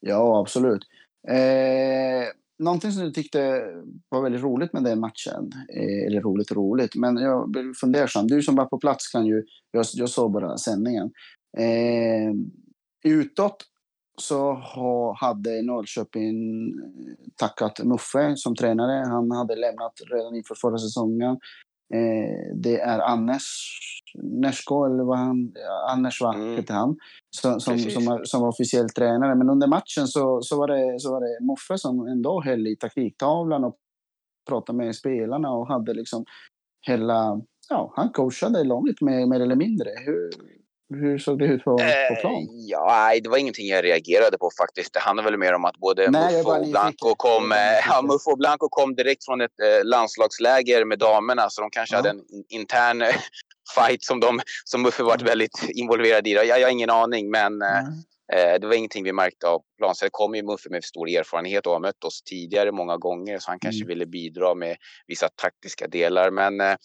[0.00, 0.82] Ja, absolut.
[1.28, 2.28] Eh,
[2.58, 3.62] någonting som jag tyckte
[4.08, 8.26] var väldigt roligt med den matchen, eh, eller roligt och roligt, men jag blev fundersam.
[8.26, 11.10] Du som var på plats kan ju, jag, jag såg bara sändningen.
[11.58, 12.34] Eh,
[13.04, 13.64] utåt
[14.20, 19.06] så ha, hade Norrköping eh, tackat Muffe som tränare.
[19.06, 21.38] Han hade lämnat redan inför förra säsongen.
[21.94, 23.44] Eh, det är Anders
[24.14, 25.52] Nesko, eller vad han,
[25.90, 26.56] Anders var, mm.
[26.56, 26.96] heter han,
[27.30, 29.34] som, som, som, som, var officiell tränare.
[29.34, 32.76] Men under matchen så, så, var det, så var det Moffe som ändå höll i
[32.76, 33.76] taktiktavlan och
[34.48, 36.24] pratade med spelarna och hade liksom
[36.86, 39.90] hela, ja, han coachade laget mer, mer eller mindre.
[40.06, 40.30] Hur,
[40.90, 41.70] hur såg det ut på,
[42.08, 42.34] på plan?
[42.34, 44.94] Eh, ja, det var ingenting jag reagerade på faktiskt.
[44.94, 48.38] Det handlade väl mer om att både Muffo och Blanco kom, eh, ja, Muffo och
[48.38, 51.98] Blanco kom direkt från ett eh, landslagsläger med damerna så de kanske ja.
[51.98, 53.14] hade en intern eh,
[53.74, 56.32] fight som, de, som Muffo varit väldigt involverad i.
[56.32, 57.84] Jag, jag har ingen aning, men mm.
[58.32, 59.94] eh, det var ingenting vi märkte av plan.
[60.00, 63.50] Det kom ju Muffo med stor erfarenhet och har mött oss tidigare många gånger så
[63.50, 63.88] han kanske mm.
[63.88, 66.30] ville bidra med vissa taktiska delar.
[66.30, 66.76] Men eh,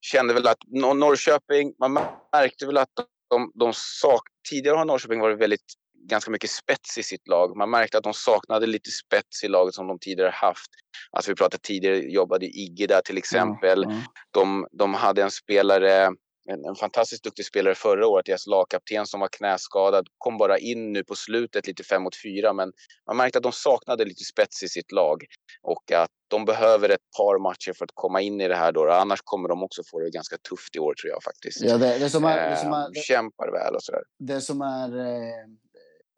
[0.00, 1.98] kände väl att Norrköping, man
[2.32, 2.88] märkte väl att
[3.32, 5.64] de, de sak, tidigare har Norrköping varit väldigt
[6.08, 7.56] ganska mycket spets i sitt lag.
[7.56, 10.70] Man märkte att de saknade lite spets i laget som de tidigare haft.
[11.10, 13.84] Alltså vi pratade tidigare, jobbade Igge där till exempel.
[13.84, 14.04] Mm, mm.
[14.30, 16.10] De, de hade en spelare,
[16.48, 20.92] en, en, fantastiskt duktig spelare förra året, deras lagkapten som var knäskadad, kom bara in
[20.92, 22.72] nu på slutet lite fem mot fyra, men
[23.06, 25.24] man märkte att de saknade lite spets i sitt lag
[25.62, 28.90] och att de behöver ett par matcher för att komma in i det här då.
[28.90, 31.60] Annars kommer de också få det ganska tufft i år tror jag faktiskt.
[31.60, 34.02] Ja, det, det som är, det som är, det, Kämpar väl och sådär.
[34.18, 35.46] Det som är eh,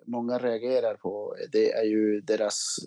[0.07, 2.79] många reagerar på, det är ju deras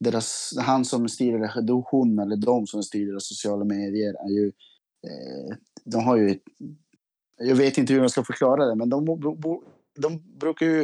[0.00, 4.52] deras, han som styr, eller hon eller de som styr deras sociala medier är ju
[5.06, 6.38] eh, de har ju...
[7.38, 9.04] Jag vet inte hur jag ska förklara det, men de,
[9.98, 10.80] de brukar ju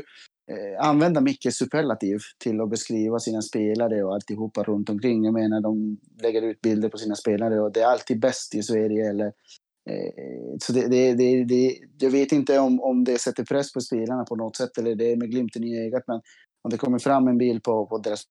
[0.50, 5.24] eh, använda mycket superlativ till att beskriva sina spelare och alltihopa runt omkring.
[5.24, 8.62] Jag menar, de lägger ut bilder på sina spelare och det är alltid bäst i
[8.62, 9.10] Sverige.
[9.10, 9.26] Eller,
[9.90, 13.80] eh, så det, det, det, det, jag vet inte om, om det sätter press på
[13.80, 16.20] spelarna på något sätt eller det är med glimten i ögat, men
[16.62, 18.24] om det kommer fram en bild på, på deras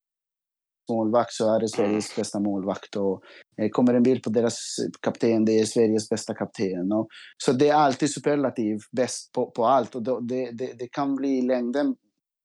[0.89, 2.95] målvakt så är det Sveriges bästa målvakt.
[2.95, 3.23] Och
[3.61, 6.91] eh, kommer en bild på deras kapten, det är Sveriges bästa kapten.
[6.91, 7.07] Och,
[7.43, 9.95] så det är alltid superlativ, bäst på, på allt.
[9.95, 11.95] Och då, det, det, det, kan bli i längden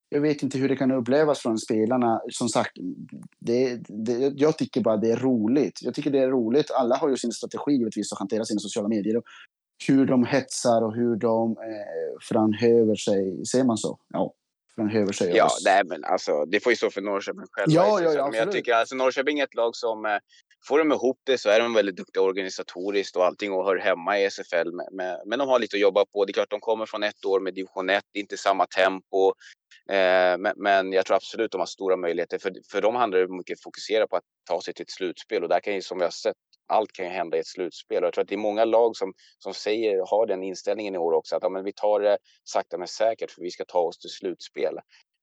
[0.09, 2.21] jag vet inte hur det kan upplevas från spelarna.
[2.29, 2.73] Som sagt,
[3.41, 5.79] det, det, jag tycker bara det är roligt.
[5.83, 6.71] Jag tycker det är roligt.
[6.71, 9.17] Alla har ju sin strategi givetvis att hantera sina sociala medier.
[9.17, 9.25] Och
[9.89, 13.47] hur de hetsar och hur de eh, framhäver sig.
[13.47, 13.99] Ser man så?
[14.09, 14.35] Ja
[14.77, 15.37] framhäver sig.
[15.37, 17.73] Ja, nej, men alltså, det får ju stå för Norrköping själva.
[17.73, 20.19] Ja, ja, ja, men jag tycker alltså Norrköping är ett lag som eh,
[20.69, 24.19] får de ihop det så är de väldigt duktiga organisatoriskt och allting och hör hemma
[24.19, 24.71] i SFL.
[24.93, 26.25] Med, men de har lite att jobba på.
[26.25, 28.67] Det är klart, de kommer från ett år med division 1, det är inte samma
[28.67, 29.33] tempo.
[29.91, 32.39] Eh, men, men, jag tror absolut de har stora möjligheter.
[32.39, 35.49] För, för dem handlar det mycket fokusera på att ta sig till ett slutspel och
[35.49, 38.03] där kan ju som vi har sett allt kan ju hända i ett slutspel.
[38.03, 40.99] Och jag tror att det är många lag som, som säger, har den inställningen i
[40.99, 43.79] år också, att ja, men vi tar det sakta men säkert för vi ska ta
[43.79, 44.79] oss till slutspel.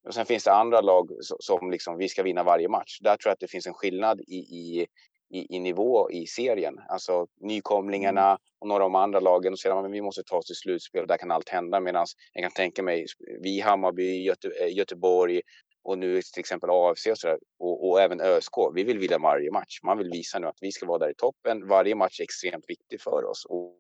[0.08, 3.00] Och sen finns det andra lag som, som liksom, vi ska vinna varje match.
[3.02, 4.88] Där tror jag att det finns en skillnad i, i
[5.32, 6.80] i, i nivå i serien.
[6.90, 8.38] Alltså nykomlingarna mm.
[8.60, 9.54] och några av de andra lagen.
[9.54, 11.80] Och säger att vi måste ta oss till slutspel och där kan allt hända.
[11.80, 13.06] Medan jag kan tänka mig
[13.42, 15.42] vi Hammarby, Göte, eh, Göteborg
[15.84, 18.54] och nu till exempel AFC och, så där, och, och även ÖSK.
[18.74, 19.80] Vi vill vinna varje match.
[19.84, 21.68] Man vill visa nu att vi ska vara där i toppen.
[21.68, 23.46] Varje match är extremt viktig för oss.
[23.46, 23.76] Och,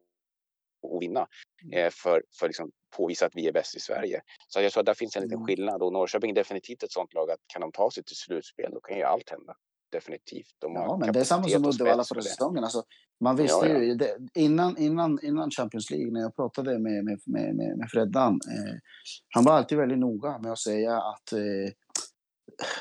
[0.83, 1.27] och vinna
[1.63, 1.85] mm.
[1.85, 4.21] eh, för, för liksom påvisa att vi är bäst i Sverige.
[4.47, 5.47] Så jag tror att där finns en liten mm.
[5.47, 8.71] skillnad och Norrköping är definitivt ett sånt lag att kan de ta sig till slutspel
[8.71, 9.55] då kan ju allt hända.
[9.91, 10.55] Definitivt.
[10.59, 12.63] De ja, men det är samma som Uddevalla förra säsongen.
[12.63, 12.83] Alltså,
[13.19, 13.79] man visste ja, ja.
[13.79, 17.89] ju det, innan, innan, innan Champions League när jag pratade med, med, med, med, med
[17.89, 18.33] Freddan.
[18.33, 18.75] Eh,
[19.29, 21.39] han var alltid väldigt noga med att säga att eh,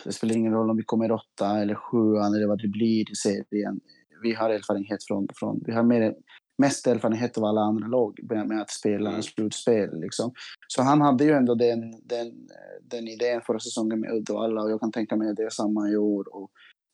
[0.04, 3.14] det spelar ingen roll om vi kommer åtta eller sjuan eller vad det blir i
[3.14, 3.80] serien.
[4.22, 6.14] Vi har erfarenhet från, från vi har mer,
[6.58, 9.22] mest erfarenhet av alla andra lag med, med att spela mm.
[9.22, 10.00] slutspel.
[10.00, 10.32] Liksom.
[10.68, 12.48] Så han hade ju ändå den, den,
[12.82, 15.88] den idén förra säsongen med Uddevalla och jag kan tänka mig att det är samma
[15.88, 16.34] i år.
[16.34, 16.50] Och,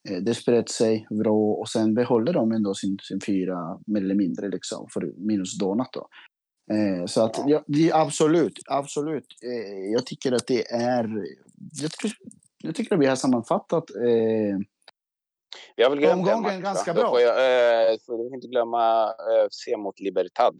[0.08, 4.14] eh, det spred sig bra och sen behåller de ändå sin, sin fyra mer eller
[4.14, 6.08] mindre liksom, för minus Donat då.
[6.72, 7.62] Eh, så att ja,
[7.92, 9.26] absolut, absolut.
[9.42, 11.24] Eh, jag tycker att det är...
[11.82, 11.90] Jag
[12.66, 14.58] jag tycker att vi har sammanfattat eh,
[15.76, 17.10] vi har väl glömt en match, ganska bra.
[17.10, 20.54] Får jag, eh, får inte glömma eh, se mot Libertad.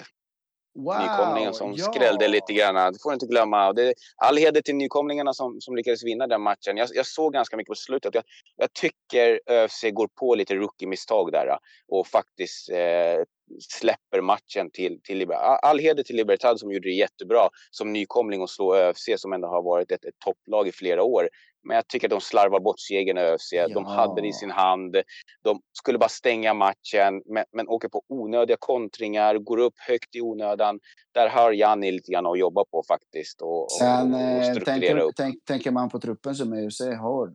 [0.74, 1.84] Wow, nykomlingen som ja.
[1.84, 2.92] skrällde lite grann.
[2.92, 3.72] Det får du inte glömma.
[3.72, 6.76] Det, all heder till nykomlingarna som, som lyckades vinna den matchen.
[6.76, 8.14] Jag, jag såg ganska mycket på slutet.
[8.14, 8.24] Jag,
[8.56, 13.24] jag tycker ÖFC går på lite rookie-misstag där och faktiskt eh,
[13.60, 15.58] släpper matchen till, till Libertad.
[15.62, 19.48] All heder till Libertad som gjorde det jättebra som nykomling och slå ÖFC som ändå
[19.48, 21.28] har varit ett, ett topplag i flera år.
[21.66, 23.52] Men jag tycker att de slarvar bort segern ÖFC.
[23.52, 23.68] Ja.
[23.68, 24.96] De hade det i sin hand.
[25.42, 30.20] De skulle bara stänga matchen, men, men åker på onödiga kontringar, går upp högt i
[30.20, 30.78] onödan.
[31.14, 33.42] Där har Janni lite grann att jobba på faktiskt.
[33.42, 35.12] Och, Sen och, och eh, tänker, upp.
[35.16, 37.32] Tänk, tänker man på truppen som ÖFC har,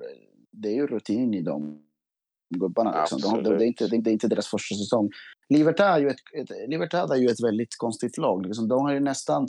[0.51, 1.83] det är ju rutin i dem
[2.59, 2.99] gubbarna.
[2.99, 3.21] Liksom.
[3.21, 5.09] De, de, det, är inte, det, är inte deras första säsong.
[5.49, 8.45] Libertad är ju ett, ett, Libertad är ju ett väldigt konstigt lag.
[8.45, 8.67] Liksom.
[8.67, 9.47] De har ju nästan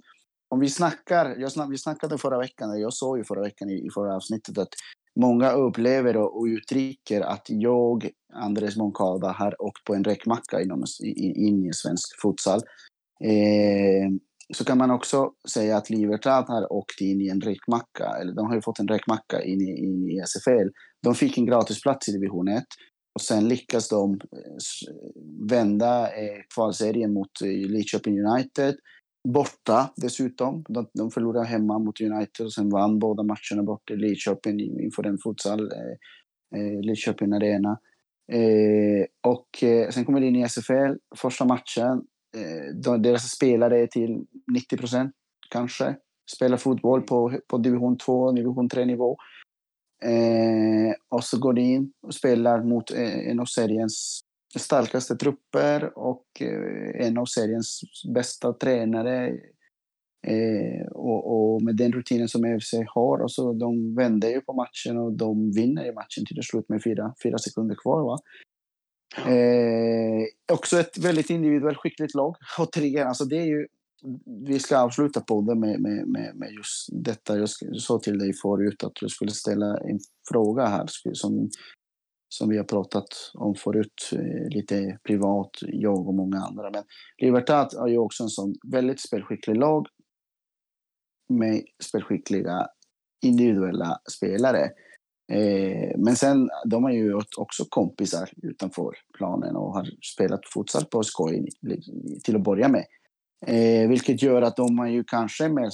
[0.52, 3.86] om vi snackar, jag snack, vi snackade förra veckan, jag sa ju förra veckan i,
[3.86, 4.68] i förra avsnittet att
[5.20, 10.84] många upplever och, och uttrycker att jag, Andres Moncada, har åkt på en räkmacka inom,
[11.18, 12.60] in i svensk futsal.
[13.24, 14.08] Eh,
[14.54, 18.46] så kan man också säga att Libertad har åkt in i en räkmacka, eller de
[18.46, 20.68] har ju fått en räkmacka in i, in i SFL.
[21.02, 22.64] De fick en gratisplats i division 1
[23.14, 24.98] och sen lyckas de eh,
[25.50, 28.74] vända eh, kvalserien mot eh, Lidköping United
[29.28, 30.64] borta dessutom.
[30.68, 35.06] De, de förlorade hemma mot United och sen vann båda matcherna borta i Lidköping inför
[35.06, 37.78] en futsal, eh, eh, Lidköping Arena.
[38.32, 42.02] Eh, och eh, sen kommer det in i SFL, första matchen.
[42.36, 45.12] Eh, de, deras spelare är till 90 procent
[45.50, 45.96] kanske.
[46.36, 49.16] Spelar fotboll på, på division 2, division 3 nivå.
[50.04, 54.20] Eh, och så går de in och spelar mot eh, en av seriens
[54.58, 57.80] starkaste trupper och eh, en av seriens
[58.14, 59.38] bästa tränare.
[60.26, 64.52] Eh, och, och, med den rutinen som FC har, och så de vände ju på
[64.52, 68.02] matchen och de vinner i matchen till slut med fyra, fyra sekunder kvar.
[68.02, 68.18] Va?
[69.32, 72.36] Eh, också ett väldigt individuellt skickligt lag.
[72.58, 73.66] Och trean, alltså det är ju,
[74.46, 77.38] vi ska avsluta podden med, med, med, med just detta.
[77.38, 77.48] Jag
[77.80, 81.50] sa till dig förut att du skulle ställa en fråga här som
[82.32, 86.70] som vi har pratat om förut, eh, lite privat, jag och många andra.
[86.70, 86.82] Men
[87.18, 89.86] Libertad är ju också en sån väldigt spelskicklig lag
[91.28, 92.66] med spelskickliga
[93.22, 94.70] individuella spelare.
[95.32, 101.02] Eh, men sen, de har ju också kompisar utanför planen och har spelat futsal på
[101.02, 101.48] skoj
[102.24, 102.84] till att börja med.
[103.46, 105.70] Eh, vilket gör att de är ju kanske mer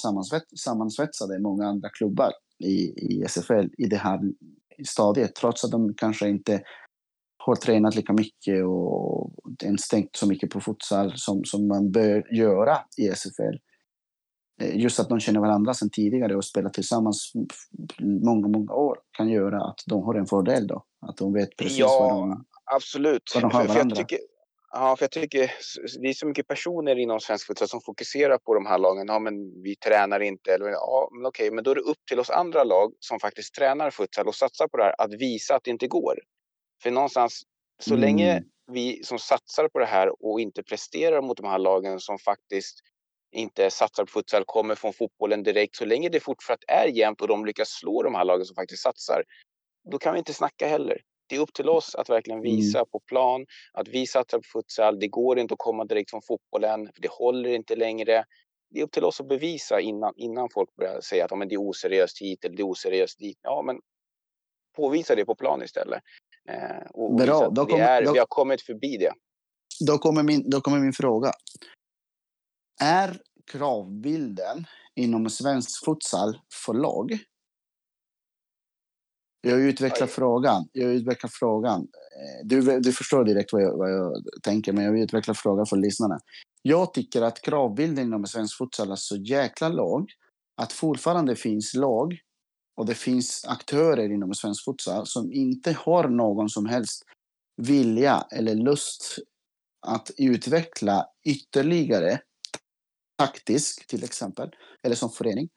[0.56, 2.76] sammansvetsade än många andra klubbar i,
[3.12, 4.20] i SFL i det här
[4.86, 6.62] stadiet trots att de kanske inte
[7.38, 12.34] har tränat lika mycket och ens tänkt så mycket på futsal som, som man bör
[12.34, 13.56] göra i SFL.
[14.62, 17.32] Eh, just att de känner varandra sedan tidigare och spelat tillsammans
[18.24, 20.84] många, många år kan göra att de har en fördel då.
[21.06, 23.22] Att de vet precis ja, vad de, absolut.
[23.34, 23.96] Vad de har varandra.
[23.96, 24.18] För jag tycker,
[24.72, 25.52] Ja, för jag tycker
[26.00, 29.06] det är så mycket personer inom svensk futsal som fokuserar på de här lagen.
[29.08, 30.54] Ja, men vi tränar inte.
[30.54, 33.54] Eller, ja, men okej, men då är det upp till oss andra lag som faktiskt
[33.54, 36.18] tränar futsal och satsar på det här att visa att det inte går.
[36.82, 37.42] För någonstans,
[37.82, 38.00] så mm.
[38.00, 42.18] länge vi som satsar på det här och inte presterar mot de här lagen som
[42.18, 42.80] faktiskt
[43.32, 45.76] inte satsar på futsal, kommer från fotbollen direkt.
[45.76, 48.82] Så länge det fortsatt är jämnt och de lyckas slå de här lagen som faktiskt
[48.82, 49.22] satsar,
[49.90, 52.56] då kan vi inte snacka heller det är upp till oss att verkligen mm.
[52.56, 55.00] visa på plan att vi satsar på futsal.
[55.00, 58.24] Det går inte att komma direkt från fotbollen, för det håller inte längre.
[58.70, 61.48] Det är upp till oss att bevisa innan, innan folk börjar säga att ja, men
[61.48, 63.38] det är oseriöst hit eller det är oseriöst dit.
[63.42, 63.76] Ja, men
[64.76, 66.02] påvisa det på plan istället.
[66.48, 69.12] Eh, och Bra, då kommer, är, då, vi har kommit förbi det.
[69.86, 71.32] Då kommer, min, då kommer min fråga.
[72.80, 73.20] Är
[73.52, 74.64] kravbilden
[74.96, 77.18] inom svensk futsal för låg?
[79.48, 80.68] Jag utvecklar frågan.
[80.72, 81.80] Jag utvecklar frågan.
[81.80, 85.76] Eh, du, du förstår direkt vad jag, vad jag tänker, men jag utvecklar frågan för
[85.76, 86.20] lyssnarna.
[86.62, 90.10] Jag tycker att kravbilden inom svensk futsal är så jäkla låg
[90.56, 92.18] att fortfarande finns lag
[92.76, 97.02] och det finns aktörer inom svensk futsal som inte har någon som helst
[97.56, 99.18] vilja eller lust
[99.86, 102.20] att utveckla ytterligare
[103.18, 104.50] taktiskt till exempel,
[104.82, 105.48] eller som förening.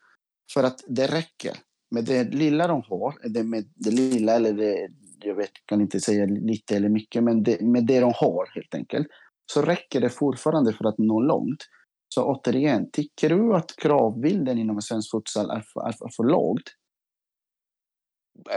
[0.54, 1.58] För att det räcker
[1.92, 6.00] med det lilla de har, det med det lilla eller det, jag vet, kan inte
[6.00, 9.08] säga lite eller mycket, men det, med det de har helt enkelt,
[9.54, 11.68] så räcker det fortfarande för att nå långt.
[12.08, 16.76] Så återigen, tycker du att kravbilden inom svensk futsal är för, är för lågt?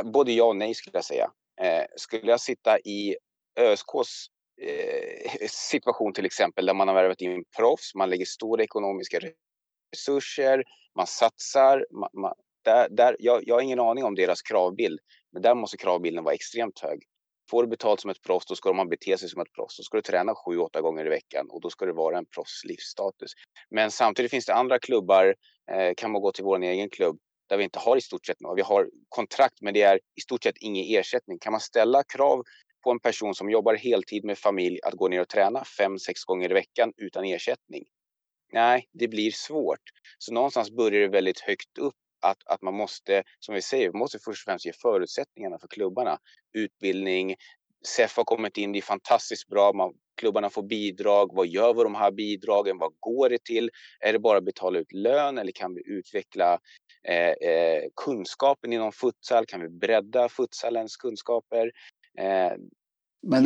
[0.05, 1.31] Både ja och nej skulle jag säga.
[1.63, 3.17] Eh, skulle jag sitta i
[3.61, 4.27] ÖSKs
[4.63, 9.19] eh, situation till exempel där man har värvat in proffs, man lägger stora ekonomiska
[9.93, 10.65] resurser,
[10.97, 11.87] man satsar.
[11.91, 15.01] Man, man, där, där, jag, jag har ingen aning om deras kravbild,
[15.33, 17.03] men där måste kravbilden vara extremt hög.
[17.51, 19.77] Får du betalt som ett proffs, då ska man bete sig som ett proffs.
[19.77, 22.27] Då ska du träna sju, åtta gånger i veckan och då ska det vara en
[22.27, 23.33] proffs livsstatus.
[23.71, 25.35] Men samtidigt finns det andra klubbar,
[25.73, 28.41] eh, kan man gå till vår egen klubb, där vi inte har i stort sett
[28.41, 28.59] något.
[28.59, 31.39] Vi har kontrakt, men det är i stort sett ingen ersättning.
[31.39, 32.43] Kan man ställa krav
[32.85, 36.25] på en person som jobbar heltid med familj att gå ner och träna fem, sex
[36.25, 37.85] gånger i veckan utan ersättning?
[38.53, 39.81] Nej, det blir svårt.
[40.19, 44.19] Så någonstans börjar det väldigt högt upp att, att man måste, som vi säger, måste
[44.19, 46.19] först och främst ge förutsättningarna för klubbarna.
[46.53, 47.37] Utbildning,
[47.87, 49.73] SEF har kommit in, det är fantastiskt bra.
[49.73, 51.31] Man, klubbarna får bidrag.
[51.35, 52.79] Vad gör vi de här bidragen?
[52.79, 53.71] Vad går det till?
[54.01, 56.59] Är det bara att betala ut lön eller kan vi utveckla
[57.09, 59.47] eh, eh, kunskapen inom futsal?
[59.47, 61.73] Kan vi bredda futsalens kunskaper?
[62.19, 62.53] Eh,
[63.23, 63.45] Men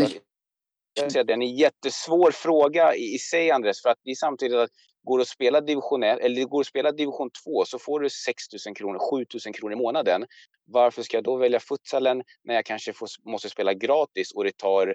[1.04, 1.11] det...
[1.11, 4.14] säga att det är en jättesvår fråga i, i sig, Andres, för att det är
[4.14, 4.70] samtidigt att
[5.08, 8.42] går att spela division 1 eller går att spela division 2 så får du 6
[8.66, 10.26] 000 kronor, 7 000 kronor i månaden.
[10.64, 14.56] Varför ska jag då välja futsalen när jag kanske får, måste spela gratis och det
[14.56, 14.94] tar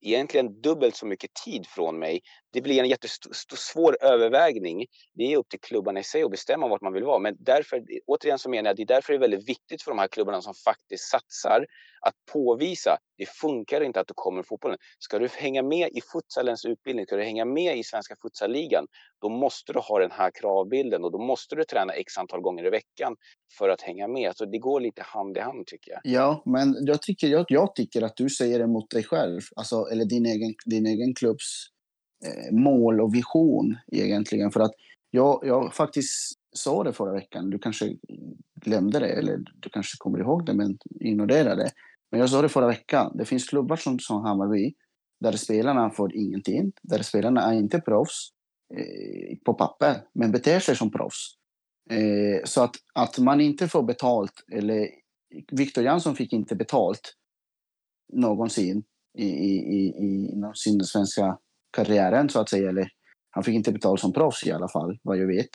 [0.00, 2.20] egentligen dubbelt så mycket tid från mig.
[2.52, 4.86] Det blir en jättesvår övervägning.
[5.14, 7.18] Det är upp till klubbarna i sig att bestämma vart man vill vara.
[7.18, 9.90] Men därför, återigen så menar jag att det är därför det är väldigt viktigt för
[9.90, 11.66] de här klubbarna som faktiskt satsar
[12.00, 14.78] att påvisa det funkar inte att du kommer fotbollen.
[14.98, 18.86] Ska du hänga med i futsalens utbildning, ska du hänga med i svenska futsalligan,
[19.20, 22.66] då måste du ha den här kravbilden och då måste du träna x antal gånger
[22.66, 23.16] i veckan
[23.58, 24.36] för att hänga med.
[24.36, 26.00] Så det går lite hand i hand tycker jag.
[26.04, 29.87] Ja, men jag tycker, jag, jag tycker att du säger det mot dig själv, alltså,
[29.92, 31.66] eller din egen, din egen klubbs
[32.24, 34.50] eh, mål och vision egentligen.
[34.50, 34.72] För att
[35.10, 37.96] jag, jag faktiskt sa det förra veckan, du kanske
[38.54, 41.70] glömde det eller du kanske kommer ihåg det men ignorerade det.
[42.10, 44.74] Men jag sa det förra veckan, det finns klubbar som, som Hammarby
[45.20, 48.28] där spelarna får ingenting, där spelarna är inte proffs
[48.74, 51.34] eh, på papper, men beter sig som proffs.
[51.90, 54.88] Eh, så att, att man inte får betalt, eller
[55.52, 57.14] Viktor Jansson fick inte betalt
[58.12, 58.84] någonsin
[59.18, 61.38] i, i, i, inom sin svenska
[61.72, 62.68] karriären så att säga.
[62.68, 62.88] Eller,
[63.30, 65.50] han fick inte betalt som proffs i alla fall, vad jag vet.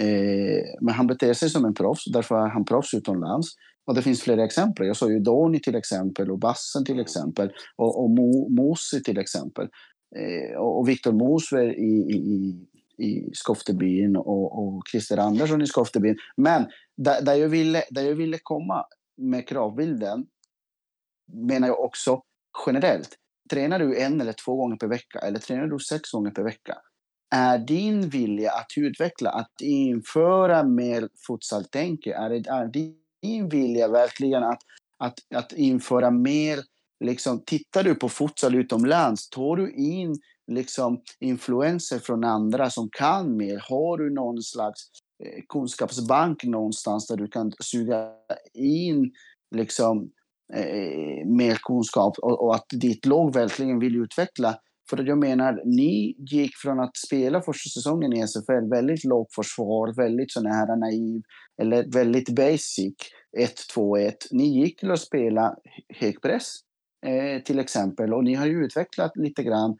[0.00, 3.48] Eh, men han beter sig som en proffs, därför är han proffs utomlands.
[3.86, 4.86] Och det finns flera exempel.
[4.86, 9.18] Jag sa ju Doni till exempel och Bassen till exempel och, och Mo, Mosi till
[9.18, 9.68] exempel.
[10.16, 12.58] Eh, och, och Viktor Mosver i, i,
[13.04, 16.16] i Skoftebyn och, och Christer Andersson i Skoftebyn.
[16.36, 16.66] Men
[16.96, 18.84] där, där, jag ville, där jag ville komma
[19.16, 20.26] med kravbilden
[21.32, 22.22] menar jag också
[22.66, 23.10] generellt.
[23.50, 26.78] Tränar du en eller två gånger per vecka eller tränar du sex gånger per vecka
[27.34, 32.66] är din vilja att utveckla, att införa mer futsaltänke, Är, det, är
[33.22, 34.60] din vilja verkligen att,
[34.98, 36.58] att, att införa mer
[37.04, 40.18] Liksom, tittar du på futsal utomlands, tar du in
[40.52, 43.62] liksom, influenser från andra som kan mer?
[43.68, 44.80] Har du någon slags
[45.24, 48.08] eh, kunskapsbank någonstans där du kan suga
[48.54, 49.12] in
[49.56, 50.10] liksom,
[50.54, 54.58] eh, mer kunskap och, och, att ditt lag verkligen vill utveckla
[54.90, 59.94] för jag menar, ni gick från att spela första säsongen i SFL, väldigt lågt försvar,
[59.96, 61.22] väldigt sån här naiv,
[61.62, 62.94] eller väldigt basic,
[63.76, 64.12] 1-2-1.
[64.30, 65.54] Ni gick till att spela
[66.00, 66.54] högpress
[67.06, 69.76] eh, till exempel, och ni har ju utvecklat lite grann,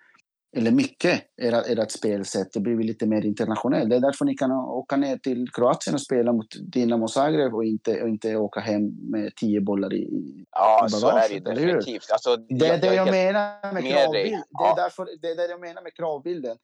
[0.57, 2.53] eller mycket, ert, ert spelsätt.
[2.53, 3.91] Det blir lite mer internationellt.
[3.91, 7.65] Det är därför ni kan åka ner till Kroatien och spela mot Dinamo Zagreb och
[7.65, 10.09] inte, och inte åka hem med tio bollar i,
[10.51, 11.27] ja, i bagaget.
[11.27, 12.11] Så är det definitivt.
[12.13, 14.33] Alltså, det är det jag, menar med kravbild.
[14.59, 16.57] Det, är därför, det är det jag menar med kravbilden.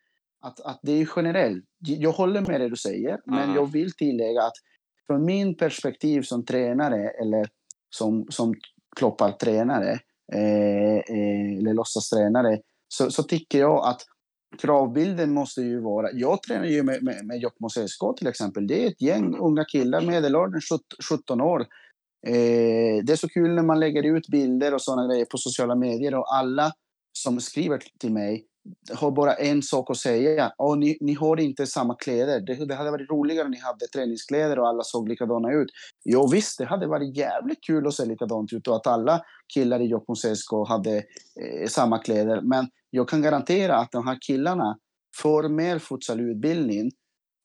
[0.42, 1.64] Att, att det är generellt.
[1.78, 3.20] Jag håller med det du säger, mm.
[3.24, 4.56] men jag vill tillägga att
[5.06, 7.48] från min perspektiv som tränare eller
[7.90, 8.54] som, som
[8.96, 9.98] Kloppar tränare
[10.32, 12.58] eh, eh, eller låtsastränare,
[12.94, 14.00] så, så tycker jag att
[14.58, 16.12] kravbilden måste ju vara...
[16.12, 18.66] Jag tränar ju med, med, med Jokkmokks SK till exempel.
[18.66, 20.60] Det är ett gäng unga killar, medelåldern
[21.10, 21.60] 17 år.
[22.26, 25.74] Eh, det är så kul när man lägger ut bilder och sådana grejer på sociala
[25.74, 26.72] medier och alla
[27.12, 28.46] som skriver till mig
[28.94, 30.52] har bara en sak att säga.
[30.58, 32.40] Oh, ni, ni har inte samma kläder.
[32.40, 35.68] Det, det, hade varit roligare om ni hade träningskläder och alla såg likadana ut.
[36.04, 39.22] Jo visst, det hade varit jävligt kul att se likadant ut och att alla
[39.54, 42.40] killar i Jokkmokks SK hade eh, samma kläder.
[42.42, 44.78] Men jag kan garantera att de här killarna
[45.16, 46.90] får mer futsalutbildning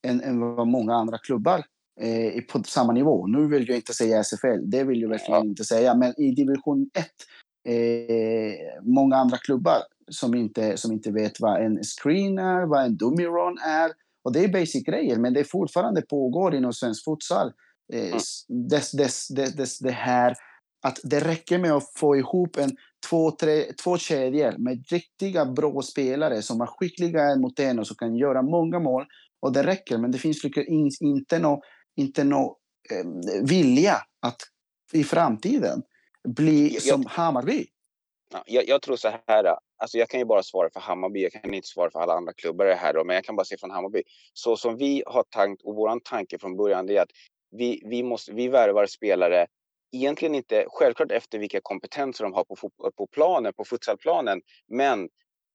[0.06, 1.64] än, än vad många andra klubbar
[2.00, 3.26] eh, på samma nivå.
[3.26, 5.94] Nu vill jag inte säga SFL, det vill jag verkligen inte säga.
[5.94, 7.06] Men i division 1,
[7.68, 9.78] eh, många andra klubbar
[10.10, 13.92] som inte, som inte vet vad en screen är, vad en dummy run är.
[14.24, 17.52] Och det är basic grejer, men det fortfarande pågår inom svensk futsal.
[17.92, 18.16] Eh,
[18.70, 20.34] dess, dess, dess, det här
[20.82, 22.76] att det räcker med att få ihop en
[23.10, 27.96] två, tre, två kedjor med riktiga bra spelare som är skickliga mot en och som
[27.96, 29.04] kan göra många mål.
[29.40, 30.44] Och det räcker, men det finns
[31.00, 31.60] inte någon
[31.96, 32.56] inte nå,
[32.90, 33.06] eh,
[33.48, 34.36] vilja att
[34.92, 35.82] i framtiden
[36.28, 37.66] bli jag, som Hammarby.
[38.46, 41.54] Jag, jag, tror så här, alltså jag kan ju bara svara för Hammarby, jag kan
[41.54, 44.02] inte svara för alla andra klubbar här då, men jag kan bara se från Hammarby.
[44.32, 47.10] Så som vi har tänkt och vår tanke från början är att
[47.50, 49.46] vi, vi, måste, vi värvar spelare
[49.92, 52.56] egentligen inte självklart efter vilka kompetenser de har på,
[52.96, 55.08] på planen, på futsalplanen, men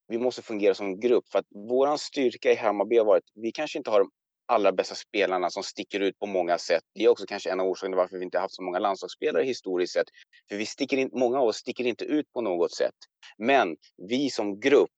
[0.07, 3.77] vi måste fungera som grupp för att våran styrka i Hammarby har varit, vi kanske
[3.77, 4.09] inte har de
[4.51, 6.83] allra bästa spelarna som sticker ut på många sätt.
[6.95, 9.93] Det är också kanske en av orsakerna varför vi inte haft så många landslagsspelare historiskt
[9.93, 10.07] sett.
[10.49, 12.95] För vi sticker in, många av oss sticker inte ut på något sätt.
[13.37, 13.75] Men
[14.09, 14.89] vi som grupp,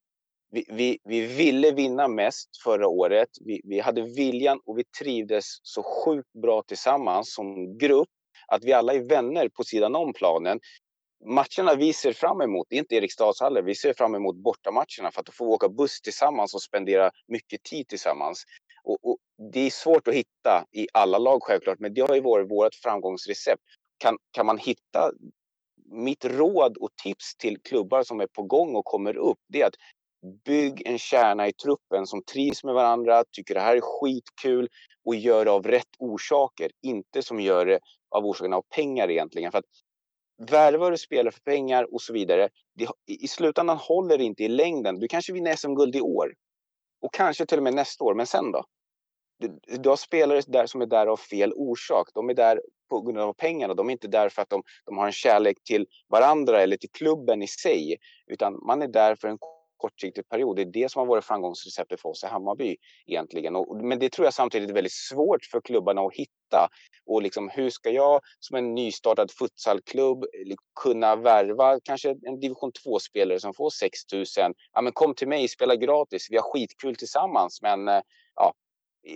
[0.52, 3.30] vi, vi, vi ville vinna mest förra året.
[3.46, 8.10] Vi, vi hade viljan och vi trivdes så sjukt bra tillsammans som grupp
[8.48, 10.60] att vi alla är vänner på sidan om planen.
[11.26, 15.22] Matcherna vi ser fram emot, det är inte Eriksdalshallen, vi ser fram emot bortamatcherna för
[15.22, 18.44] att få åka buss tillsammans och spendera mycket tid tillsammans.
[18.84, 19.18] Och, och,
[19.54, 22.76] det är svårt att hitta i alla lag självklart, men det har ju varit vårt
[22.76, 23.62] framgångsrecept.
[23.98, 25.12] Kan, kan man hitta
[25.92, 29.68] mitt råd och tips till klubbar som är på gång och kommer upp, det är
[29.68, 29.76] att
[30.46, 34.70] bygg en kärna i truppen som trivs med varandra, tycker det här är skitkul
[35.06, 37.80] och gör det av rätt orsaker, inte som gör det
[38.16, 39.52] av orsaken av pengar egentligen.
[39.52, 39.66] För att
[40.52, 44.48] värvar du spelare för pengar och så vidare, det, i slutändan håller det inte i
[44.48, 45.00] längden.
[45.00, 46.34] Du kanske vinner SM-guld i år
[47.02, 48.64] och kanske till och med nästa år, men sen då?
[49.40, 52.10] Du, du har spelare där som är där av fel orsak.
[52.14, 53.74] De är där på grund av pengarna.
[53.74, 56.92] De är inte där för att de, de har en kärlek till varandra eller till
[56.92, 57.98] klubben i sig,
[58.28, 59.38] utan man är där för en
[59.84, 60.56] kortsiktig period.
[60.56, 62.76] Det är det som har varit framgångsreceptet för oss i Hammarby
[63.08, 63.56] egentligen.
[63.56, 66.70] Och, men det tror jag samtidigt är väldigt svårt för klubbarna att hitta.
[67.06, 70.26] Och liksom, hur ska jag som en nystartad futsalklubb
[70.84, 74.26] kunna värva kanske en division 2-spelare som får 6 000?
[74.74, 77.62] Ja, men kom till mig, spela gratis, vi har skitkul tillsammans.
[77.62, 78.02] Men eh,
[78.36, 78.54] ja,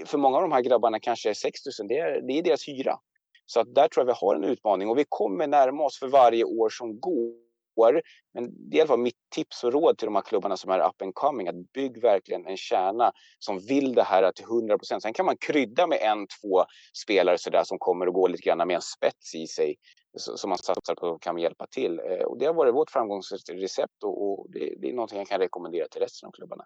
[0.06, 3.00] för många av de här grabbarna kanske 6 000, det är, det är deras hyra.
[3.46, 6.08] Så att där tror jag vi har en utmaning och vi kommer närma oss för
[6.08, 7.47] varje år som går
[7.78, 8.02] år.
[8.34, 10.72] Men det är i alla fall mitt tips och råd till de här klubbarna som
[10.72, 11.48] är up and coming.
[11.48, 15.04] Att bygg verkligen en kärna som vill det här till 100 procent.
[15.04, 16.66] Sen kan man krydda med en, två
[17.04, 19.76] spelare så där som kommer att gå lite grann med en spets i sig
[20.20, 22.00] som man satsar på kan hjälpa till.
[22.00, 25.88] Eh, och det har varit vårt framgångsrecept och, det, det är någonting jag kan rekommendera
[25.88, 26.66] till resten av klubbarna.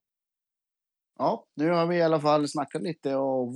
[1.20, 3.53] Ja, nu har vi i alla fall snackat lite och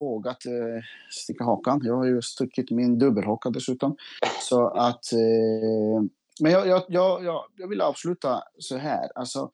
[0.00, 1.80] vågat eh, sticka hakan.
[1.84, 3.96] Jag har ju stuckit min dubbelhaka dessutom.
[4.40, 6.02] Så att eh,
[6.42, 9.10] men jag, jag, jag, jag, vill avsluta så här.
[9.14, 9.50] Alltså,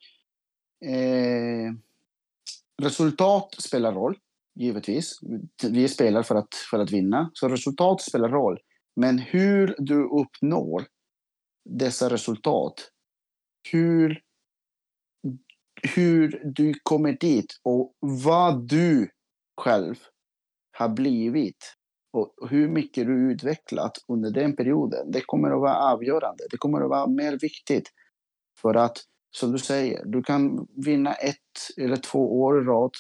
[0.84, 1.72] eh,
[2.82, 4.18] resultat spelar roll,
[4.54, 5.18] givetvis.
[5.62, 8.58] Vi spelar för att, för att vinna, så resultat spelar roll.
[8.96, 10.86] Men hur du uppnår
[11.64, 12.90] dessa resultat,
[13.72, 14.22] hur,
[15.94, 19.10] hur du kommer dit och vad du
[19.56, 19.94] själv
[20.72, 21.76] har blivit
[22.12, 26.44] och hur mycket du utvecklat under den perioden, det kommer att vara avgörande.
[26.50, 27.88] Det kommer att vara mer viktigt.
[28.60, 28.98] För att,
[29.30, 31.36] som du säger, du kan vinna ett
[31.76, 32.90] eller två år i rad,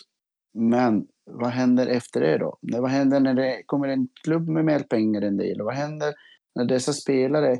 [0.54, 2.58] men vad händer efter det då?
[2.60, 5.52] Vad händer när det kommer en klubb med mer pengar än dig?
[5.52, 6.14] Eller vad händer
[6.54, 7.58] när dessa spelare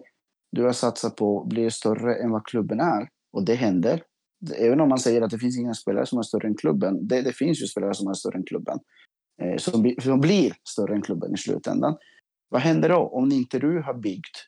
[0.52, 3.08] du har satsat på blir större än vad klubben är?
[3.32, 4.02] Och det händer.
[4.56, 7.08] Även om man säger att det finns inga spelare som är större än klubben.
[7.08, 8.78] Det, det finns ju spelare som är större än klubben
[9.40, 11.96] Eh, som, som blir större än klubben i slutändan.
[12.48, 14.46] Vad händer då om inte du har byggt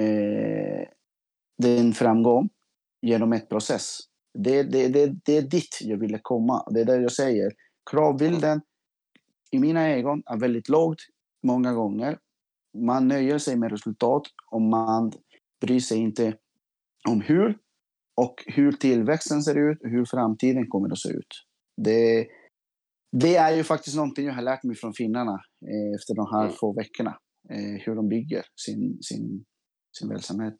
[0.00, 0.88] eh,
[1.62, 2.48] din framgång
[3.02, 3.98] genom ett process?
[4.38, 6.66] Det, det, det, det är dit jag ville komma.
[6.70, 7.52] Det är där jag säger.
[7.90, 8.60] Kravbilden
[9.50, 10.98] i mina ögon är väldigt lågt
[11.42, 12.18] många gånger.
[12.78, 15.12] Man nöjer sig med resultat och man
[15.60, 16.36] bryr sig inte
[17.08, 17.58] om hur
[18.16, 21.46] och hur tillväxten ser ut och hur framtiden kommer att se ut.
[21.76, 22.26] Det,
[23.12, 26.44] det är ju faktiskt någonting jag har lärt mig från finnarna eh, efter de här
[26.44, 26.56] mm.
[26.60, 27.18] få veckorna.
[27.50, 29.44] Eh, hur de bygger sin, sin,
[29.98, 30.54] sin verksamhet.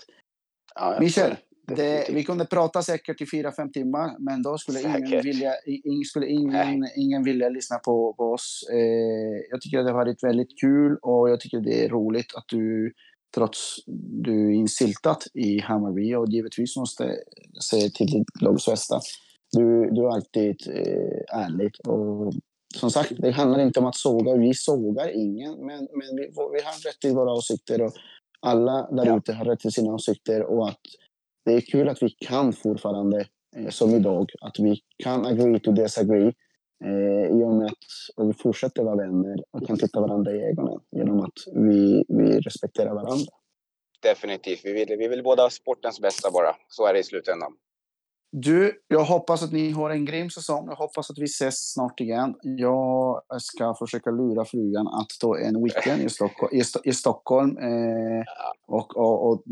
[0.74, 1.36] Ja, Michel,
[1.76, 6.05] det, vi kunde prata säkert i fyra, fem timmar, men då skulle ingen vilja, ing,
[6.05, 8.68] skulle ingen, ingen vilja lyssna på, på oss.
[8.72, 12.34] Eh, jag tycker att det har varit väldigt kul och jag tycker det är roligt
[12.34, 12.92] att du,
[13.34, 13.76] trots
[14.24, 17.16] du är insyltat i Hammarby och givetvis måste
[17.70, 19.01] säga till ditt lags bästa.
[19.53, 22.32] Du, du är alltid eh, ärlig och
[22.74, 24.36] som sagt, det handlar inte om att såga.
[24.36, 27.92] Vi sågar ingen, men, men vi, vi har rätt till våra åsikter och
[28.40, 30.80] alla där ute har rätt till sina åsikter och att
[31.44, 33.26] det är kul att vi kan fortfarande,
[33.57, 36.32] eh, som idag, att vi kan agree to disagree
[36.84, 40.80] eh, i och med att vi fortsätter vara vänner och kan titta varandra i ögonen
[40.90, 43.32] genom att vi, vi respekterar varandra.
[44.03, 44.61] Definitivt.
[44.64, 46.57] Vi vill, vi vill båda sportens bästa bara.
[46.68, 47.53] Så är det i slutändan.
[48.33, 50.66] Du, jag hoppas att ni har en grym säsong.
[50.68, 52.35] Jag hoppas att vi ses snart igen.
[52.43, 56.57] Jag ska försöka lura frugan att ta en weekend i, Stockholm.
[56.57, 57.59] I, i Stockholm.
[57.59, 58.24] Eh,
[58.66, 59.43] och, och, och,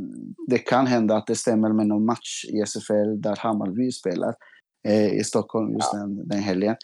[0.48, 4.34] det kan hända att det stämmer med någon match i SFL där Hammarby spelar
[4.88, 5.98] eh, i Stockholm just ja.
[5.98, 6.76] den, den helgen.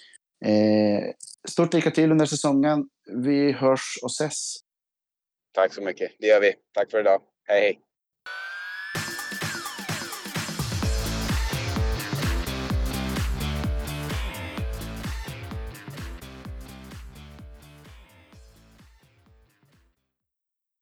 [0.44, 1.12] Eh,
[1.48, 2.88] stort lycka till under säsongen.
[3.24, 4.56] Vi hörs och ses.
[5.54, 6.10] Tack så mycket.
[6.18, 6.52] Det gör vi.
[6.72, 7.20] Tack för idag.
[7.44, 7.80] Hej, hej.